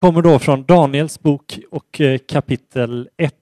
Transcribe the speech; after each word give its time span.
kommer 0.00 0.22
då 0.22 0.38
från 0.38 0.64
Daniels 0.64 1.20
bok 1.20 1.58
och 1.70 2.00
eh, 2.00 2.18
kapitel 2.18 3.08
1. 3.16 3.34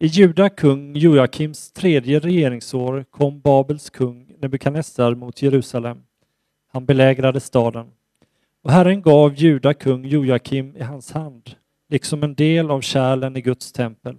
I 0.00 0.06
Juda 0.06 0.48
kung 0.48 0.96
Joakims 0.96 1.72
tredje 1.72 2.18
regeringsår 2.18 3.04
kom 3.10 3.40
Babels 3.40 3.90
kung 3.90 4.36
Nebukadnessar 4.38 5.14
mot 5.14 5.42
Jerusalem. 5.42 6.02
Han 6.72 6.86
belägrade 6.86 7.40
staden. 7.40 7.90
Och 8.62 8.70
Herren 8.70 9.02
gav 9.02 9.34
Juda 9.34 9.74
kung 9.74 10.04
Joakim 10.04 10.76
i 10.76 10.82
hans 10.82 11.12
hand, 11.12 11.50
liksom 11.88 12.22
en 12.22 12.34
del 12.34 12.70
av 12.70 12.80
kärlen 12.80 13.36
i 13.36 13.40
Guds 13.40 13.72
tempel. 13.72 14.16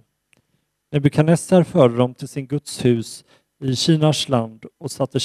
Nebukadnessar 0.92 1.62
förde 1.62 1.96
dem 1.96 2.14
till 2.14 2.28
sin 2.28 2.46
Guds 2.46 2.84
hus 2.84 3.24
i 3.62 3.76
Kinas 3.76 4.28
land 4.28 4.64
och 4.78 4.90
satte 4.90 5.20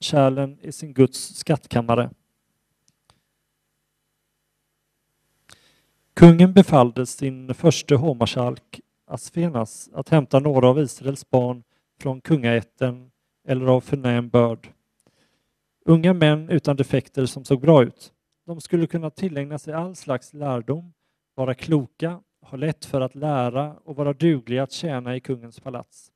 kärlen 0.00 0.58
i 0.62 0.72
sin 0.72 0.92
Guds 0.92 1.36
skattkammare. 1.36 2.10
Kungen 6.16 6.52
befallde 6.52 7.06
sin 7.06 7.54
förste 7.54 7.94
hovmarskalk 7.94 8.80
Asfenas 9.06 9.90
att 9.92 10.08
hämta 10.08 10.40
några 10.40 10.68
av 10.68 10.78
Israels 10.78 11.30
barn 11.30 11.62
från 12.00 12.20
kungaätten 12.20 13.10
eller 13.48 13.66
av 13.66 13.80
förnäm 13.80 14.28
börd. 14.28 14.68
Unga 15.84 16.12
män 16.14 16.48
utan 16.48 16.76
defekter 16.76 17.26
som 17.26 17.44
såg 17.44 17.60
bra 17.60 17.82
ut. 17.82 18.12
De 18.46 18.60
skulle 18.60 18.86
kunna 18.86 19.10
tillägna 19.10 19.58
sig 19.58 19.74
all 19.74 19.96
slags 19.96 20.34
lärdom, 20.34 20.92
vara 21.34 21.54
kloka, 21.54 22.20
ha 22.42 22.56
lätt 22.58 22.84
för 22.84 23.00
att 23.00 23.14
lära 23.14 23.74
och 23.84 23.96
vara 23.96 24.12
dugliga 24.12 24.62
att 24.62 24.72
tjäna 24.72 25.16
i 25.16 25.20
kungens 25.20 25.60
palats. 25.60 26.12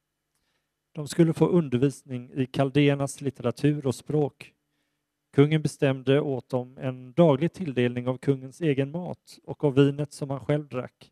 De 0.95 1.09
skulle 1.09 1.33
få 1.33 1.47
undervisning 1.47 2.31
i 2.35 2.47
kaldéernas 2.47 3.21
litteratur 3.21 3.87
och 3.87 3.95
språk. 3.95 4.53
Kungen 5.33 5.63
bestämde 5.63 6.21
åt 6.21 6.49
dem 6.49 6.79
en 6.79 7.13
daglig 7.13 7.53
tilldelning 7.53 8.09
av 8.09 8.19
kungens 8.19 8.61
egen 8.61 8.91
mat 8.91 9.39
och 9.45 9.65
av 9.65 9.75
vinet 9.75 10.13
som 10.13 10.31
han 10.31 10.41
själv 10.41 10.69
drack. 10.69 11.11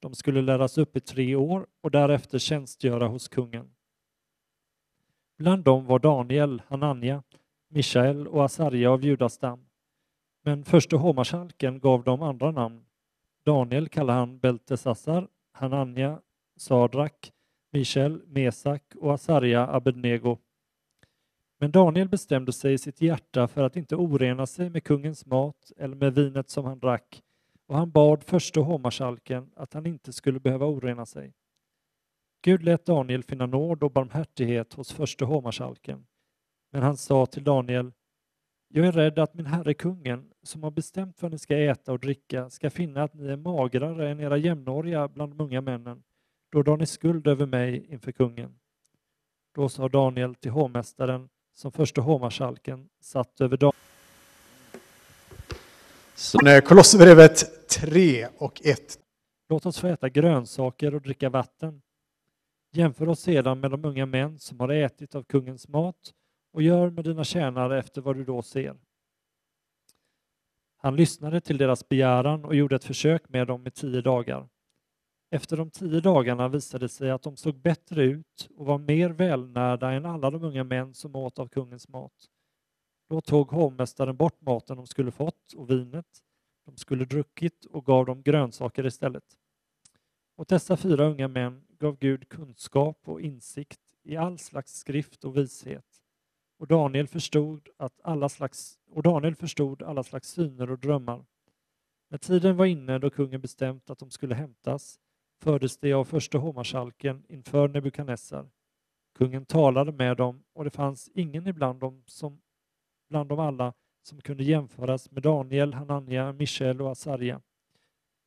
De 0.00 0.14
skulle 0.14 0.42
läras 0.42 0.78
upp 0.78 0.96
i 0.96 1.00
tre 1.00 1.34
år 1.36 1.66
och 1.80 1.90
därefter 1.90 2.38
tjänstgöra 2.38 3.06
hos 3.06 3.28
kungen. 3.28 3.70
Bland 5.38 5.64
dem 5.64 5.86
var 5.86 5.98
Daniel, 5.98 6.62
Hananja, 6.66 7.22
Mishael 7.68 8.28
och 8.28 8.44
Asarja 8.44 8.90
av 8.90 9.04
Judastam. 9.04 9.66
Men 10.42 10.64
förste 10.64 10.96
hovmarskalken 10.96 11.80
gav 11.80 12.04
dem 12.04 12.22
andra 12.22 12.50
namn. 12.50 12.84
Daniel 13.44 13.88
kallade 13.88 14.18
han 14.18 14.38
Beltesassar, 14.38 15.28
Hananja, 15.52 16.20
Sadrak, 16.56 17.32
Mishael, 17.72 18.22
Mesak 18.26 18.82
och 18.96 19.14
Asarja 19.14 19.66
Abednego. 19.66 20.38
Men 21.58 21.70
Daniel 21.70 22.08
bestämde 22.08 22.52
sig 22.52 22.72
i 22.72 22.78
sitt 22.78 23.00
hjärta 23.00 23.48
för 23.48 23.62
att 23.62 23.76
inte 23.76 23.96
orena 23.96 24.46
sig 24.46 24.70
med 24.70 24.84
kungens 24.84 25.26
mat 25.26 25.72
eller 25.76 25.96
med 25.96 26.14
vinet 26.14 26.50
som 26.50 26.64
han 26.64 26.78
drack 26.78 27.22
och 27.66 27.76
han 27.76 27.90
bad 27.90 28.22
förste 28.22 28.60
hovmarskalken 28.60 29.50
att 29.56 29.74
han 29.74 29.86
inte 29.86 30.12
skulle 30.12 30.40
behöva 30.40 30.66
orena 30.66 31.06
sig. 31.06 31.34
Gud 32.42 32.62
lät 32.62 32.86
Daniel 32.86 33.22
finna 33.22 33.46
nåd 33.46 33.82
och 33.82 33.92
barmhärtighet 33.92 34.74
hos 34.74 34.92
förste 34.92 35.24
hovmarskalken. 35.24 36.06
Men 36.70 36.82
han 36.82 36.96
sa 36.96 37.26
till 37.26 37.44
Daniel, 37.44 37.92
jag 38.68 38.86
är 38.86 38.92
rädd 38.92 39.18
att 39.18 39.34
min 39.34 39.46
herre 39.46 39.74
kungen, 39.74 40.32
som 40.42 40.62
har 40.62 40.70
bestämt 40.70 41.22
vad 41.22 41.30
ni 41.30 41.38
ska 41.38 41.58
äta 41.58 41.92
och 41.92 42.00
dricka, 42.00 42.50
ska 42.50 42.70
finna 42.70 43.02
att 43.02 43.14
ni 43.14 43.26
är 43.26 43.36
magrare 43.36 44.10
än 44.10 44.20
era 44.20 44.36
jämnåriga 44.36 45.08
bland 45.08 45.32
de 45.32 45.44
unga 45.44 45.60
männen. 45.60 46.02
Då 46.52 46.62
drar 46.62 46.76
ni 46.76 46.86
skuld 46.86 47.26
över 47.26 47.46
mig 47.46 47.86
inför 47.88 48.12
kungen. 48.12 48.58
Då 49.54 49.68
sa 49.68 49.88
Daniel 49.88 50.34
till 50.34 50.50
hovmästaren, 50.50 51.28
som 51.58 51.72
förste 51.72 52.00
hovmarskalken 52.00 52.88
satt 53.00 53.40
över 53.40 53.56
Daniel. 53.56 53.72
Kolosserbrevet 56.62 57.68
3 57.68 58.28
och 58.38 58.60
1. 58.64 58.98
Låt 59.48 59.66
oss 59.66 59.78
få 59.78 59.86
äta 59.86 60.08
grönsaker 60.08 60.94
och 60.94 61.02
dricka 61.02 61.30
vatten. 61.30 61.82
Jämför 62.72 63.08
oss 63.08 63.20
sedan 63.20 63.60
med 63.60 63.70
de 63.70 63.84
unga 63.84 64.06
män 64.06 64.38
som 64.38 64.60
har 64.60 64.68
ätit 64.68 65.14
av 65.14 65.22
kungens 65.22 65.68
mat 65.68 66.12
och 66.52 66.62
gör 66.62 66.90
med 66.90 67.04
dina 67.04 67.24
tjänare 67.24 67.78
efter 67.78 68.00
vad 68.00 68.16
du 68.16 68.24
då 68.24 68.42
ser. 68.42 68.76
Han 70.76 70.96
lyssnade 70.96 71.40
till 71.40 71.58
deras 71.58 71.88
begäran 71.88 72.44
och 72.44 72.54
gjorde 72.54 72.76
ett 72.76 72.84
försök 72.84 73.28
med 73.28 73.46
dem 73.46 73.66
i 73.66 73.70
tio 73.70 74.00
dagar. 74.00 74.48
Efter 75.30 75.56
de 75.56 75.70
tio 75.70 76.00
dagarna 76.00 76.48
visade 76.48 76.84
det 76.84 76.88
sig 76.88 77.10
att 77.10 77.22
de 77.22 77.36
såg 77.36 77.54
bättre 77.54 78.04
ut 78.04 78.50
och 78.56 78.66
var 78.66 78.78
mer 78.78 79.10
välnärda 79.10 79.92
än 79.92 80.06
alla 80.06 80.30
de 80.30 80.44
unga 80.44 80.64
män 80.64 80.94
som 80.94 81.16
åt 81.16 81.38
av 81.38 81.48
kungens 81.48 81.88
mat. 81.88 82.30
Då 83.08 83.20
tog 83.20 83.50
hovmästaren 83.50 84.16
bort 84.16 84.40
maten 84.40 84.76
de 84.76 84.86
skulle 84.86 85.10
fått 85.10 85.52
och 85.52 85.70
vinet 85.70 86.22
de 86.68 86.76
skulle 86.76 87.04
druckit 87.04 87.64
och 87.64 87.86
gav 87.86 88.06
dem 88.06 88.22
grönsaker 88.22 88.86
istället. 88.86 89.24
Åt 90.36 90.48
dessa 90.48 90.76
fyra 90.76 91.04
unga 91.04 91.28
män 91.28 91.64
gav 91.78 91.98
Gud 91.98 92.28
kunskap 92.28 93.08
och 93.08 93.20
insikt 93.20 93.80
i 94.02 94.16
all 94.16 94.38
slags 94.38 94.74
skrift 94.74 95.24
och 95.24 95.36
vishet. 95.36 96.02
Och 96.58 96.66
Daniel 96.66 97.08
förstod, 97.08 97.68
att 97.76 98.00
alla 98.02 98.28
slags, 98.28 98.78
och 98.90 99.02
Daniel 99.02 99.34
förstod 99.34 99.82
alla 99.82 100.02
slags 100.02 100.28
syner 100.28 100.70
och 100.70 100.78
drömmar. 100.78 101.24
När 102.10 102.18
tiden 102.18 102.56
var 102.56 102.66
inne 102.66 102.98
då 102.98 103.10
kungen 103.10 103.40
bestämt 103.40 103.90
att 103.90 103.98
de 103.98 104.10
skulle 104.10 104.34
hämtas 104.34 105.00
fördes 105.38 105.78
de 105.78 105.92
av 105.92 106.04
första 106.04 106.38
hovmarskalken 106.38 107.24
inför 107.28 107.68
Nebukadnessar. 107.68 108.48
Kungen 109.14 109.46
talade 109.46 109.92
med 109.92 110.16
dem 110.16 110.44
och 110.52 110.64
det 110.64 110.70
fanns 110.70 111.10
ingen 111.14 111.46
ibland 111.46 111.80
dem 111.80 112.02
som 112.06 112.40
bland 113.08 113.28
dem 113.28 113.38
alla 113.38 113.72
som 114.02 114.20
kunde 114.20 114.44
jämföras 114.44 115.10
med 115.10 115.22
Daniel, 115.22 115.74
Hanania, 115.74 116.32
Michel 116.32 116.82
och 116.82 116.90
Asarja. 116.90 117.40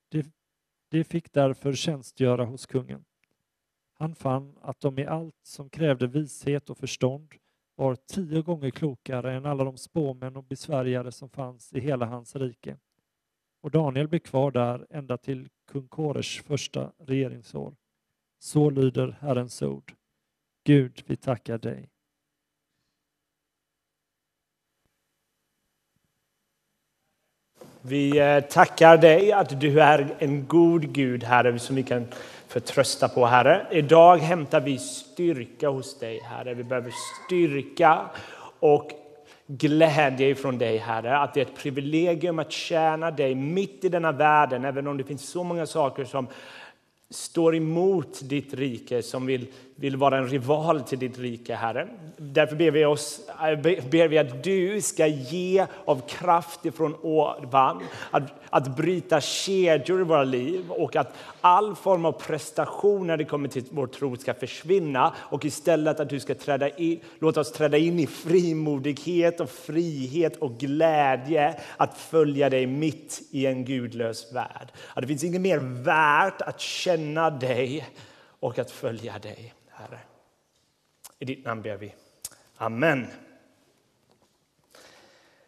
De, 0.09 0.23
de 0.89 1.03
fick 1.03 1.33
därför 1.33 1.73
tjänstgöra 1.73 2.45
hos 2.45 2.66
kungen. 2.66 3.05
Han 3.94 4.16
fann 4.16 4.57
att 4.61 4.79
de 4.79 5.00
i 5.00 5.05
allt 5.05 5.39
som 5.44 5.69
krävde 5.69 6.07
vishet 6.07 6.69
och 6.69 6.77
förstånd 6.77 7.33
var 7.75 7.95
tio 7.95 8.41
gånger 8.41 8.69
klokare 8.69 9.33
än 9.33 9.45
alla 9.45 9.63
de 9.63 9.77
spåmän 9.77 10.35
och 10.35 10.44
besvärjare 10.44 11.11
som 11.11 11.29
fanns 11.29 11.73
i 11.73 11.79
hela 11.79 12.05
hans 12.05 12.35
rike. 12.35 12.77
Och 13.61 13.71
Daniel 13.71 14.07
blev 14.07 14.19
kvar 14.19 14.51
där 14.51 14.88
ända 14.89 15.17
till 15.17 15.50
kung 15.71 15.87
Koresh 15.87 16.43
första 16.43 16.91
regeringsår. 16.97 17.73
Så 18.39 18.69
lyder 18.69 19.17
Herrens 19.19 19.61
ord. 19.61 19.93
Gud, 20.63 21.03
vi 21.05 21.15
tackar 21.15 21.57
dig. 21.57 21.89
Vi 27.81 28.19
eh, 28.19 28.39
tackar 28.39 28.97
dig 28.97 29.31
att 29.31 29.61
du 29.61 29.81
är 29.81 30.15
en 30.19 30.47
god 30.47 30.93
Gud, 30.93 31.23
Herre, 31.23 31.59
som 31.59 31.75
vi 31.75 31.83
kan 31.83 32.07
förtrösta 32.47 33.09
på, 33.09 33.25
Herre. 33.25 33.67
Idag 33.71 34.17
hämtar 34.17 34.61
vi 34.61 34.77
styrka 34.77 35.69
hos 35.69 35.99
dig, 35.99 36.19
Herre. 36.19 36.53
Vi 36.53 36.63
behöver 36.63 36.93
styrka 37.25 38.09
och 38.59 38.91
glädje 39.57 40.29
ifrån 40.29 40.57
dig, 40.57 40.78
Herre. 40.78 41.17
Att 41.17 41.34
det 41.34 41.39
är 41.41 41.45
ett 41.45 41.56
privilegium 41.56 42.39
att 42.39 42.51
tjäna 42.51 43.12
dig 43.12 43.35
mitt 43.35 43.84
i 43.84 43.89
denna 43.89 44.12
världen, 44.12 44.66
även 44.66 44.88
om 44.88 44.97
det 44.97 45.03
finns 45.03 45.29
så 45.29 45.44
många 45.44 45.66
saker 45.66 46.06
som 46.06 46.28
står 47.11 47.55
emot 47.55 48.19
ditt 48.29 48.53
rike, 48.53 49.03
som 49.03 49.25
vill 49.25 49.47
vill 49.81 49.97
vara 49.97 50.17
en 50.17 50.27
rival 50.27 50.81
till 50.81 50.99
ditt 50.99 51.19
rike, 51.19 51.55
Herre. 51.55 51.88
Därför 52.17 52.55
ber 52.55 52.72
vi, 52.72 52.85
oss, 52.85 53.19
eh, 53.29 53.59
ber 53.89 54.07
vi 54.07 54.17
att 54.17 54.44
du 54.44 54.81
ska 54.81 55.07
ge 55.07 55.66
av 55.85 56.01
kraft 56.07 56.66
ifrån 56.66 56.95
ovan, 57.01 57.83
att, 58.11 58.23
att 58.50 58.77
bryta 58.77 59.21
kedjor 59.21 60.01
i 60.01 60.03
våra 60.03 60.23
liv 60.23 60.71
och 60.71 60.95
att 60.95 61.13
all 61.41 61.75
form 61.75 62.05
av 62.05 62.11
prestation 62.11 63.07
när 63.07 63.17
det 63.17 63.25
kommer 63.25 63.50
till 63.50 63.63
vår 63.69 63.88
tro 63.88 64.17
ska 64.17 64.33
försvinna 64.33 65.13
och 65.17 65.45
istället 65.45 66.00
att 66.00 66.09
du 66.09 66.19
ska 66.19 66.35
träda 66.35 66.69
in, 66.69 67.00
låta 67.19 67.39
oss 67.39 67.51
träda 67.51 67.77
in 67.77 68.00
i 68.00 68.07
frimodighet 68.07 69.39
och 69.39 69.50
frihet 69.50 70.35
och 70.38 70.57
glädje 70.57 71.59
att 71.77 71.97
följa 71.97 72.50
dig 72.50 72.67
mitt 72.67 73.21
i 73.31 73.45
en 73.45 73.66
gudlös 73.66 74.33
värld. 74.33 74.71
Att 74.94 75.01
det 75.01 75.07
finns 75.07 75.24
inget 75.24 75.41
mer 75.41 75.57
värt 75.83 76.41
att 76.41 76.59
känna 76.59 77.00
känna 77.01 77.30
dig 77.30 77.89
och 78.39 78.59
att 78.59 78.71
följa 78.71 79.19
dig. 79.19 79.53
Herre. 79.69 80.00
I 81.19 81.25
ditt 81.25 81.45
namn 81.45 81.62
ber 81.62 81.77
vi. 81.77 81.94
Amen. 82.57 83.07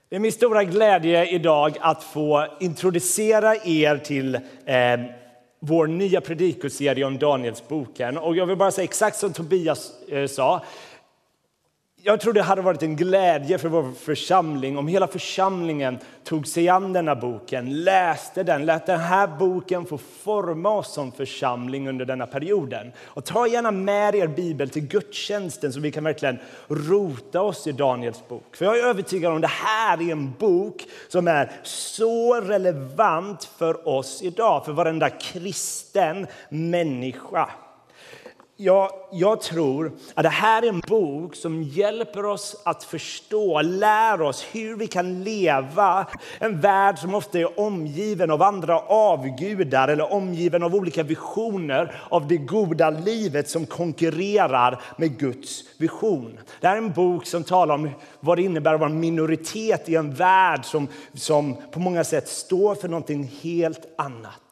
Det 0.09 0.15
är 0.15 0.19
min 0.19 0.31
stora 0.31 0.63
glädje 0.63 1.25
idag 1.25 1.77
att 1.81 2.03
få 2.03 2.47
introducera 2.59 3.55
er 3.55 3.97
till 3.97 4.35
eh, 4.35 4.99
vår 5.59 5.87
nya 5.87 6.21
predikoserie 6.21 7.05
om 7.05 7.17
Danielsboken. 7.17 8.17
Och 8.17 8.35
jag 8.35 8.45
vill 8.45 8.57
bara 8.57 8.71
säga 8.71 8.83
exakt 8.83 9.17
som 9.17 9.33
Tobias 9.33 9.91
eh, 10.07 10.27
sa 10.27 10.63
jag 12.05 12.19
tror 12.19 12.33
det 12.33 12.41
hade 12.41 12.61
varit 12.61 12.83
en 12.83 12.95
glädje 12.95 13.57
för 13.57 13.69
vår 13.69 13.91
församling 13.91 14.77
om 14.77 14.87
hela 14.87 15.07
församlingen 15.07 15.99
tog 16.23 16.47
sig 16.47 16.69
an 16.69 16.93
denna 16.93 17.15
boken, 17.15 17.83
läste 17.83 18.43
den, 18.43 18.65
lät 18.65 18.85
den 18.85 18.99
här 18.99 19.27
boken 19.27 19.85
få 19.85 19.97
forma 19.97 20.69
oss 20.69 20.93
som 20.93 21.11
församling 21.11 21.89
under 21.89 22.05
denna 22.05 22.27
perioden. 22.27 22.91
Och 22.99 23.25
ta 23.25 23.47
gärna 23.47 23.71
med 23.71 24.15
er 24.15 24.27
bibel 24.27 24.69
till 24.69 24.87
gudstjänsten 24.87 25.73
så 25.73 25.79
vi 25.79 25.91
kan 25.91 26.03
verkligen 26.03 26.39
rota 26.67 27.41
oss 27.41 27.67
i 27.67 27.71
Daniels 27.71 28.27
bok. 28.27 28.55
För 28.55 28.65
jag 28.65 28.79
är 28.79 28.83
övertygad 28.83 29.31
om 29.31 29.35
att 29.35 29.41
det 29.41 29.47
här 29.47 30.01
är 30.01 30.11
en 30.11 30.33
bok 30.39 30.85
som 31.07 31.27
är 31.27 31.51
så 31.63 32.35
relevant 32.35 33.43
för 33.43 33.87
oss 33.87 34.21
idag, 34.21 34.65
för 34.65 34.71
varenda 34.71 35.09
kristen 35.09 36.27
människa. 36.49 37.49
Jag, 38.63 38.89
jag, 39.11 39.41
tror 39.41 39.91
att 40.13 40.23
det 40.23 40.29
här 40.29 40.61
är 40.61 40.69
en 40.69 40.79
bok 40.79 41.35
som 41.35 41.63
hjälper 41.63 42.25
oss 42.25 42.61
att 42.65 42.83
förstå, 42.83 43.61
lär 43.61 44.21
oss 44.21 44.45
hur 44.51 44.75
vi 44.75 44.87
kan 44.87 45.23
leva 45.23 46.07
en 46.39 46.61
värld 46.61 46.99
som 46.99 47.15
ofta 47.15 47.39
är 47.39 47.59
omgiven 47.59 48.31
av 48.31 48.41
andra 48.41 48.79
avgudar 48.79 49.87
eller 49.87 50.13
omgiven 50.13 50.63
av 50.63 50.75
olika 50.75 51.03
visioner 51.03 51.95
av 52.09 52.27
det 52.27 52.37
goda 52.37 52.89
livet 52.89 53.49
som 53.49 53.65
konkurrerar 53.65 54.81
med 54.97 55.19
Guds 55.19 55.63
vision. 55.77 56.39
Det 56.61 56.67
här 56.67 56.75
är 56.75 56.81
en 56.81 56.93
bok 56.93 57.25
som 57.25 57.43
talar 57.43 57.75
om 57.75 57.89
vad 58.19 58.37
det 58.37 58.43
innebär 58.43 58.73
att 58.73 58.79
vara 58.79 58.89
en 58.89 58.99
minoritet 58.99 59.89
i 59.89 59.95
en 59.95 60.13
värld 60.13 60.65
som, 60.65 60.87
som 61.13 61.57
på 61.71 61.79
många 61.79 62.03
sätt 62.03 62.27
står 62.27 62.75
för 62.75 62.87
någonting 62.87 63.31
helt 63.41 63.87
annat. 63.97 64.42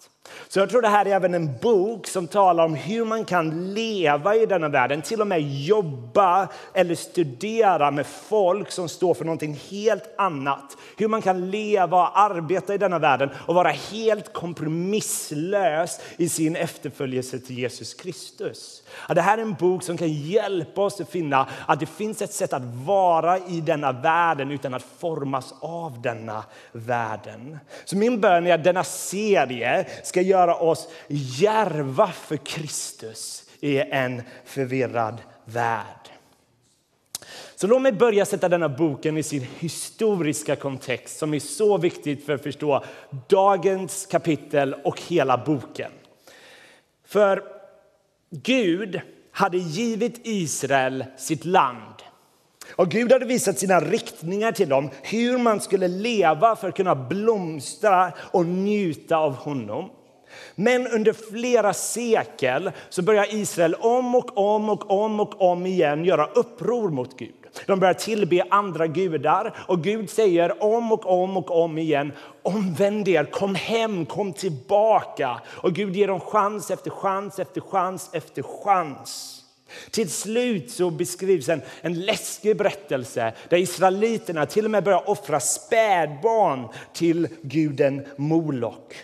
Så 0.54 0.60
jag 0.60 0.70
tror 0.70 0.82
det 0.82 0.88
här 0.88 1.06
är 1.06 1.16
även 1.16 1.34
en 1.34 1.58
bok 1.62 2.08
som 2.08 2.28
talar 2.28 2.66
om 2.66 2.76
hur 2.76 3.06
man 3.06 3.26
kan 3.26 3.74
leva 3.74 4.36
i 4.36 4.46
denna 4.46 4.70
världen, 4.70 5.02
till 5.02 5.22
och 5.22 5.28
med 5.28 5.42
jobba 5.42 6.48
eller 6.74 6.96
studera 6.96 7.92
med 7.92 8.06
folk 8.08 8.72
som 8.72 8.90
står 8.90 9.14
för 9.14 9.26
någonting 9.26 9.60
helt 9.70 10.04
annat. 10.18 10.78
Hur 10.98 11.08
man 11.08 11.22
kan 11.22 11.52
leva 11.52 11.98
och 11.98 12.20
arbeta 12.20 12.74
i 12.74 12.78
denna 12.78 13.00
världen 13.00 13.30
och 13.48 13.56
vara 13.56 13.70
helt 13.70 14.34
kompromisslös 14.34 16.00
i 16.18 16.30
sin 16.30 16.56
efterföljelse 16.56 17.40
till 17.40 17.58
Jesus 17.58 17.94
Kristus. 17.94 18.84
det 19.16 19.22
här 19.22 19.38
är 19.38 19.42
en 19.42 19.54
bok 19.54 19.84
som 19.84 19.98
kan 19.98 20.14
hjälpa 20.14 20.82
oss 20.82 21.02
att 21.02 21.10
finna 21.10 21.48
att 21.68 21.80
det 21.80 21.86
finns 21.86 22.22
ett 22.22 22.34
sätt 22.34 22.54
att 22.54 22.66
vara 22.86 23.38
i 23.38 23.62
denna 23.62 23.92
världen 23.92 24.52
utan 24.52 24.74
att 24.74 24.86
formas 25.00 25.54
av 25.60 26.02
denna 26.02 26.44
världen. 26.72 27.60
Så 27.86 27.98
min 27.98 28.22
bön 28.22 28.48
är 28.48 28.54
att 28.54 28.64
denna 28.64 28.84
serie 28.84 29.86
ska 30.04 30.22
göra 30.22 30.41
göra 30.42 30.56
oss 30.56 30.88
järva 31.08 32.08
för 32.08 32.38
Kristus 32.38 33.44
i 33.60 33.78
en 33.78 34.22
förvirrad 34.46 35.22
värld. 35.46 36.10
Så 37.56 37.68
låt 37.68 37.82
mig 37.82 37.92
börja 37.92 38.26
sätta 38.26 38.50
denna 38.50 38.70
boken 38.70 39.18
i 39.18 39.24
sin 39.24 39.48
historiska 39.60 40.56
kontext 40.56 41.18
som 41.18 41.34
är 41.34 41.40
så 41.40 41.78
viktigt 41.78 42.26
för 42.26 42.34
att 42.34 42.44
förstå 42.44 42.84
dagens 43.28 44.06
kapitel 44.06 44.74
och 44.74 45.02
hela 45.02 45.38
boken. 45.38 45.92
För 47.06 47.44
Gud 48.30 49.02
hade 49.32 49.58
givit 49.58 50.22
Israel 50.24 51.06
sitt 51.18 51.46
land. 51.46 51.96
Och 52.76 52.90
Gud 52.90 53.12
hade 53.12 53.26
visat 53.26 53.60
sina 53.60 53.80
riktningar 53.80 54.52
till 54.52 54.70
dem, 54.70 54.90
hur 55.02 55.38
man 55.38 55.60
skulle 55.62 55.88
leva 55.88 56.56
för 56.56 56.70
att 56.70 56.76
kunna 56.76 56.96
blomstra 56.96 58.14
och 58.32 58.46
njuta 58.46 59.18
av 59.18 59.36
honom. 59.36 59.90
Men 60.56 60.88
under 60.88 61.14
flera 61.14 61.74
sekel 61.74 62.72
så 62.90 63.02
börjar 63.02 63.36
Israel 63.36 63.76
om 63.76 64.16
och 64.16 64.38
om 64.38 64.70
och 64.70 64.92
om 64.92 65.20
och 65.20 65.42
om 65.42 65.66
igen 65.66 66.06
göra 66.06 66.26
uppror 66.26 66.90
mot 66.90 67.18
Gud. 67.18 67.36
De 67.66 67.80
börjar 67.80 67.94
tillbe 67.94 68.44
andra 68.50 68.88
gudar 68.88 69.56
och 69.68 69.84
Gud 69.84 70.10
säger 70.10 70.64
om 70.64 70.92
och 70.92 71.24
om 71.24 71.38
och 71.38 71.64
om 71.64 71.78
igen 71.78 72.12
omvänd 72.44 73.08
er, 73.08 73.24
kom 73.24 73.56
hem, 73.56 74.06
kom 74.06 74.34
tillbaka. 74.34 75.42
Och 75.48 75.74
Gud 75.74 75.96
ger 75.96 76.08
dem 76.08 76.20
chans 76.20 76.72
efter 76.72 76.92
chans 76.92 77.40
efter 77.40 77.62
chans 77.62 78.10
efter 78.14 78.44
chans. 78.64 79.38
Till 79.92 80.10
slut 80.10 80.72
så 80.72 80.90
beskrivs 80.90 81.50
en, 81.50 81.62
en 81.82 82.02
läskig 82.02 82.58
berättelse 82.58 83.34
där 83.50 83.58
israeliterna 83.58 84.46
till 84.46 84.66
och 84.66 84.72
med 84.72 84.84
börjar 84.84 85.10
offra 85.10 85.40
spädbarn 85.40 86.68
till 86.94 87.28
guden 87.42 88.06
Molok. 88.18 88.96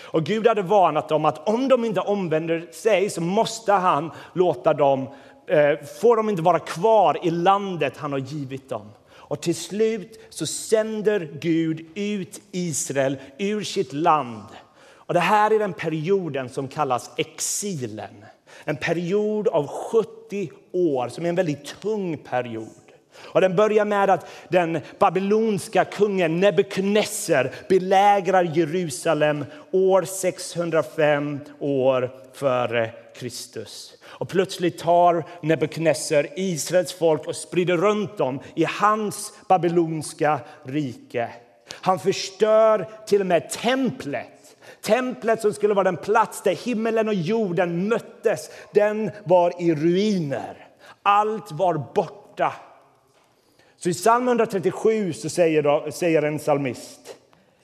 Och 0.00 0.24
Gud 0.24 0.46
hade 0.46 0.62
varnat 0.62 1.08
dem 1.08 1.24
att 1.24 1.48
om 1.48 1.68
de 1.68 1.84
inte 1.84 2.00
omvänder 2.00 2.68
sig 2.72 3.10
så 3.10 3.20
måste 3.20 3.72
han 3.72 4.10
låta 4.32 4.74
dem, 4.74 5.08
eh, 5.46 5.86
får 6.00 6.16
de 6.16 6.28
inte 6.28 6.42
vara 6.42 6.58
kvar 6.58 7.18
i 7.22 7.30
landet 7.30 7.96
han 7.96 8.12
har 8.12 8.18
givit 8.18 8.68
dem. 8.68 8.90
Och 9.28 9.40
till 9.40 9.56
slut 9.56 10.20
så 10.30 10.46
sänder 10.46 11.30
Gud 11.40 11.86
ut 11.94 12.40
Israel 12.52 13.16
ur 13.38 13.62
sitt 13.62 13.92
land. 13.92 14.46
Och 14.90 15.14
det 15.14 15.20
här 15.20 15.50
är 15.50 15.58
den 15.58 15.72
perioden 15.72 16.48
som 16.48 16.68
kallas 16.68 17.10
exilen. 17.16 18.24
En 18.64 18.76
period 18.76 19.48
av 19.48 19.66
70 19.66 20.50
år 20.72 21.08
som 21.08 21.24
är 21.24 21.28
en 21.28 21.34
väldigt 21.34 21.80
tung 21.80 22.16
period. 22.16 22.87
Och 23.24 23.40
den 23.40 23.56
börjar 23.56 23.84
med 23.84 24.10
att 24.10 24.30
den 24.48 24.80
babylonska 24.98 25.84
kungen 25.84 26.40
Nebukadnessar 26.40 27.50
belägrar 27.68 28.42
Jerusalem 28.42 29.44
år 29.70 30.02
605 30.02 31.40
år 31.58 32.10
före 32.32 32.90
Kristus. 33.16 33.94
Och 34.04 34.28
plötsligt 34.28 34.78
tar 34.78 35.24
Nebukadnessar 35.42 36.26
Israels 36.36 36.92
folk 36.92 37.26
och 37.26 37.36
sprider 37.36 37.76
runt 37.76 38.18
dem 38.18 38.40
i 38.54 38.64
hans 38.64 39.32
babylonska 39.48 40.40
rike. 40.64 41.28
Han 41.72 41.98
förstör 41.98 42.88
till 43.06 43.20
och 43.20 43.26
med 43.26 43.50
templet. 43.50 44.56
Templet 44.82 45.40
som 45.40 45.52
skulle 45.52 45.74
vara 45.74 45.84
den 45.84 45.96
plats 45.96 46.42
där 46.42 46.54
himmelen 46.54 47.08
och 47.08 47.14
jorden 47.14 47.88
möttes, 47.88 48.50
den 48.74 49.10
var 49.24 49.62
i 49.62 49.74
ruiner. 49.74 50.66
Allt 51.02 51.52
var 51.52 51.92
borta. 51.94 52.52
Så 53.78 53.88
i 53.88 53.94
psalm 53.94 54.28
137 54.28 55.12
så 55.12 55.28
säger, 55.28 55.62
då, 55.62 55.86
säger 55.90 56.22
en 56.22 56.38
psalmist 56.38 57.18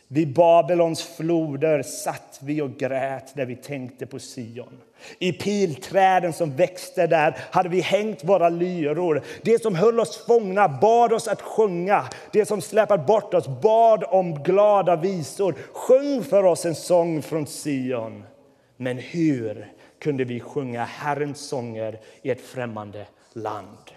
vid 0.08 0.34
Babylons 0.34 1.02
floder 1.02 1.82
satt 1.82 2.38
vi 2.43 2.61
och 2.61 2.76
grät 2.76 3.37
när 3.37 3.46
vi 3.46 3.56
tänkte 3.56 4.06
på 4.06 4.19
Sion. 4.19 4.81
I 5.19 5.32
pilträden 5.32 6.32
som 6.32 6.56
växte 6.56 7.06
där 7.06 7.38
hade 7.50 7.69
vi 7.69 7.81
hängt 7.81 8.25
våra 8.25 8.49
lyror. 8.49 9.22
Det 9.43 9.62
som 9.62 9.75
höll 9.75 10.00
oss 10.00 10.26
fångna 10.26 10.69
bad 10.69 11.12
oss 11.12 11.28
att 11.28 11.43
sjunga. 11.43 12.05
Det 12.32 12.46
som 12.46 12.60
släpade 12.60 13.05
bort 13.05 13.34
oss 13.34 13.49
bad 13.62 14.05
om 14.08 14.43
glada 14.43 14.96
visor. 14.96 15.55
Sjung 15.72 16.25
för 16.25 16.44
oss 16.44 16.64
en 16.64 16.75
sång 16.75 17.22
från 17.22 17.46
Sion. 17.46 18.25
Men 18.76 18.99
hur 18.99 19.72
kunde 20.00 20.25
vi 20.25 20.40
sjunga 20.40 20.84
Herrens 20.84 21.49
sånger 21.49 22.00
i 22.22 22.31
ett 22.31 22.40
främmande 22.40 23.06
land? 23.32 23.94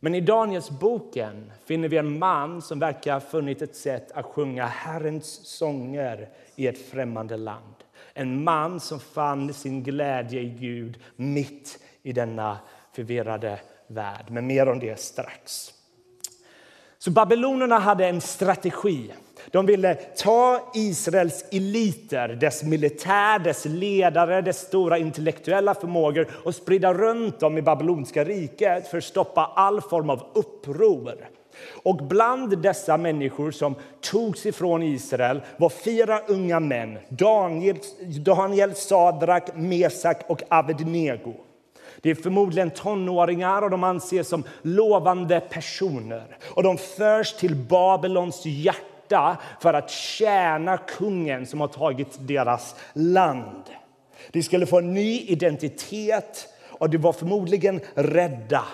Men 0.00 0.14
i 0.14 0.20
Danielsboken 0.20 1.52
finner 1.64 1.88
vi 1.88 1.96
en 1.96 2.18
man 2.18 2.62
som 2.62 2.78
verkar 2.78 3.12
ha 3.12 3.20
funnit 3.20 3.62
ett 3.62 3.76
sätt 3.76 4.12
att 4.12 4.26
sjunga 4.26 4.66
Herrens 4.66 5.46
sånger 5.46 6.28
i 6.56 6.66
ett 6.66 6.90
främmande 6.90 7.36
land. 7.36 7.74
En 8.14 8.44
man 8.44 8.80
som 8.80 9.00
fann 9.00 9.54
sin 9.54 9.82
glädje 9.82 10.40
i 10.40 10.48
Gud 10.48 10.98
mitt 11.16 11.78
i 12.02 12.12
denna 12.12 12.58
förvirrade 12.92 13.60
värld. 13.86 14.24
Men 14.28 14.46
mer 14.46 14.68
om 14.68 14.78
det 14.78 15.00
strax. 15.00 15.72
Så 16.98 17.10
babylonerna 17.10 17.78
hade 17.78 18.06
en 18.06 18.20
strategi. 18.20 19.12
De 19.50 19.66
ville 19.66 19.94
ta 19.94 20.70
Israels 20.74 21.44
eliter, 21.50 22.28
dess 22.28 22.62
militär, 22.62 23.38
dess 23.38 23.64
ledare, 23.64 24.40
dess 24.40 24.58
stora 24.60 24.98
intellektuella 24.98 25.74
förmågor 25.74 26.28
och 26.44 26.54
sprida 26.54 26.94
runt 26.94 27.40
dem 27.40 27.58
i 27.58 27.62
babyloniska 27.62 28.24
riket 28.24 28.88
för 28.88 28.98
att 28.98 29.04
stoppa 29.04 29.52
all 29.56 29.80
form 29.80 30.10
av 30.10 30.26
uppror. 30.32 31.28
Och 31.82 31.96
bland 31.96 32.58
dessa 32.58 32.96
människor 32.96 33.50
som 33.50 33.74
togs 34.00 34.46
ifrån 34.46 34.82
Israel 34.82 35.40
var 35.56 35.68
fyra 35.68 36.20
unga 36.28 36.60
män, 36.60 36.98
Daniel, 37.08 37.76
Daniel 38.20 38.74
Sadrak, 38.74 39.44
Mesak 39.54 40.20
och 40.26 40.42
Abednego. 40.48 41.34
Det 42.00 42.10
är 42.10 42.14
förmodligen 42.14 42.70
tonåringar 42.70 43.62
och 43.62 43.70
de 43.70 43.84
anses 43.84 44.28
som 44.28 44.44
lovande 44.62 45.40
personer. 45.40 46.36
Och 46.54 46.62
de 46.62 46.78
förs 46.78 47.32
till 47.32 47.56
Babylons 47.56 48.46
hjärta 48.46 48.84
för 49.60 49.74
att 49.74 49.90
tjäna 49.90 50.78
kungen 50.78 51.46
som 51.46 51.60
har 51.60 51.68
tagit 51.68 52.18
deras 52.20 52.76
land. 52.92 53.64
De 54.32 54.42
skulle 54.42 54.66
få 54.66 54.78
en 54.78 54.94
ny 54.94 55.20
identitet 55.20 56.48
och 56.68 56.90
de 56.90 56.98
var 56.98 57.12
förmodligen 57.12 57.80
rädda. 57.94 58.64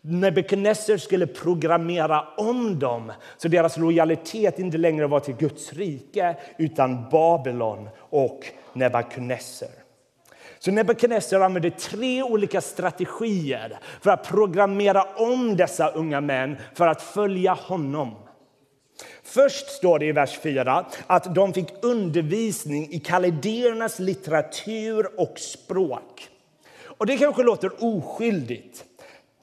Nebukadnessar 0.00 0.96
skulle 0.96 1.26
programmera 1.26 2.24
om 2.36 2.78
dem 2.78 3.12
så 3.36 3.48
deras 3.48 3.76
lojalitet 3.76 4.58
inte 4.58 4.78
längre 4.78 5.06
var 5.06 5.20
till 5.20 5.34
Guds 5.34 5.72
rike 5.72 6.36
utan 6.58 7.08
Babylon 7.10 7.88
och 7.98 8.40
Nebukadnessar. 8.72 9.68
Så 10.58 10.70
Nebukadnessar 10.70 11.40
använde 11.40 11.70
tre 11.70 12.22
olika 12.22 12.60
strategier 12.60 13.78
för 14.00 14.10
att 14.10 14.28
programmera 14.28 15.02
om 15.02 15.56
dessa 15.56 15.88
unga 15.88 16.20
män 16.20 16.56
för 16.74 16.86
att 16.86 17.02
följa 17.02 17.52
honom. 17.52 18.14
Först 19.22 19.68
står 19.68 19.98
det 19.98 20.06
i 20.06 20.12
vers 20.12 20.38
4 20.42 20.86
att 21.06 21.34
de 21.34 21.54
fick 21.54 21.68
undervisning 21.82 22.92
i 22.92 23.00
kalidernas 23.00 23.98
litteratur 23.98 25.20
och 25.20 25.38
språk. 25.38 26.28
Och 26.82 27.06
Det 27.06 27.18
kanske 27.18 27.42
låter 27.42 27.84
oskyldigt. 27.84 28.84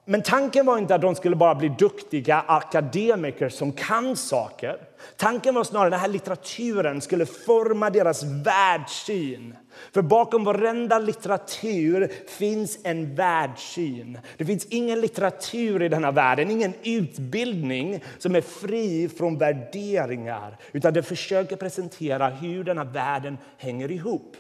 Men 0.08 0.22
tanken 0.22 0.66
var 0.66 0.78
inte 0.78 0.96
att 0.96 1.02
de 1.02 1.16
skulle 1.16 1.36
bara 1.36 1.56
bli 1.56 1.70
duktiga 1.70 2.44
akademiker 2.48 3.50
som 3.50 3.72
kan 3.72 4.16
saker. 4.16 4.78
Tanken 5.18 5.56
var 5.56 5.64
snarare 5.64 5.88
att 5.88 5.92
den 5.92 6.00
här 6.00 6.08
litteraturen 6.08 7.02
skulle 7.02 7.26
forma 7.26 7.90
deras 7.90 8.24
världssyn. 8.24 9.56
För 9.94 10.02
bakom 10.02 10.44
varenda 10.44 11.00
litteratur 11.00 12.12
finns 12.28 12.80
en 12.84 13.16
världssyn. 13.16 14.20
Det 14.38 14.46
finns 14.46 14.66
ingen 14.66 15.02
litteratur 15.02 15.82
i 15.82 15.90
denna 15.90 16.12
världen, 16.12 16.52
ingen 16.52 16.74
utbildning 16.84 18.04
som 18.18 18.36
är 18.36 18.42
fri 18.42 19.10
från 19.10 19.38
värderingar. 19.38 20.58
Utan 20.72 20.94
det 20.94 21.04
försöker 21.04 21.56
presentera 21.56 22.30
hur 22.30 22.64
denna 22.64 22.84
världen 22.84 23.38
hänger 23.58 23.92
ihop. 23.92 24.36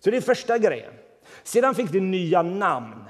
Så 0.00 0.10
det 0.10 0.16
är 0.16 0.20
första 0.20 0.58
grejen. 0.58 0.92
Sedan 1.42 1.74
fick 1.74 1.92
det 1.92 2.00
nya 2.00 2.42
namn. 2.42 3.04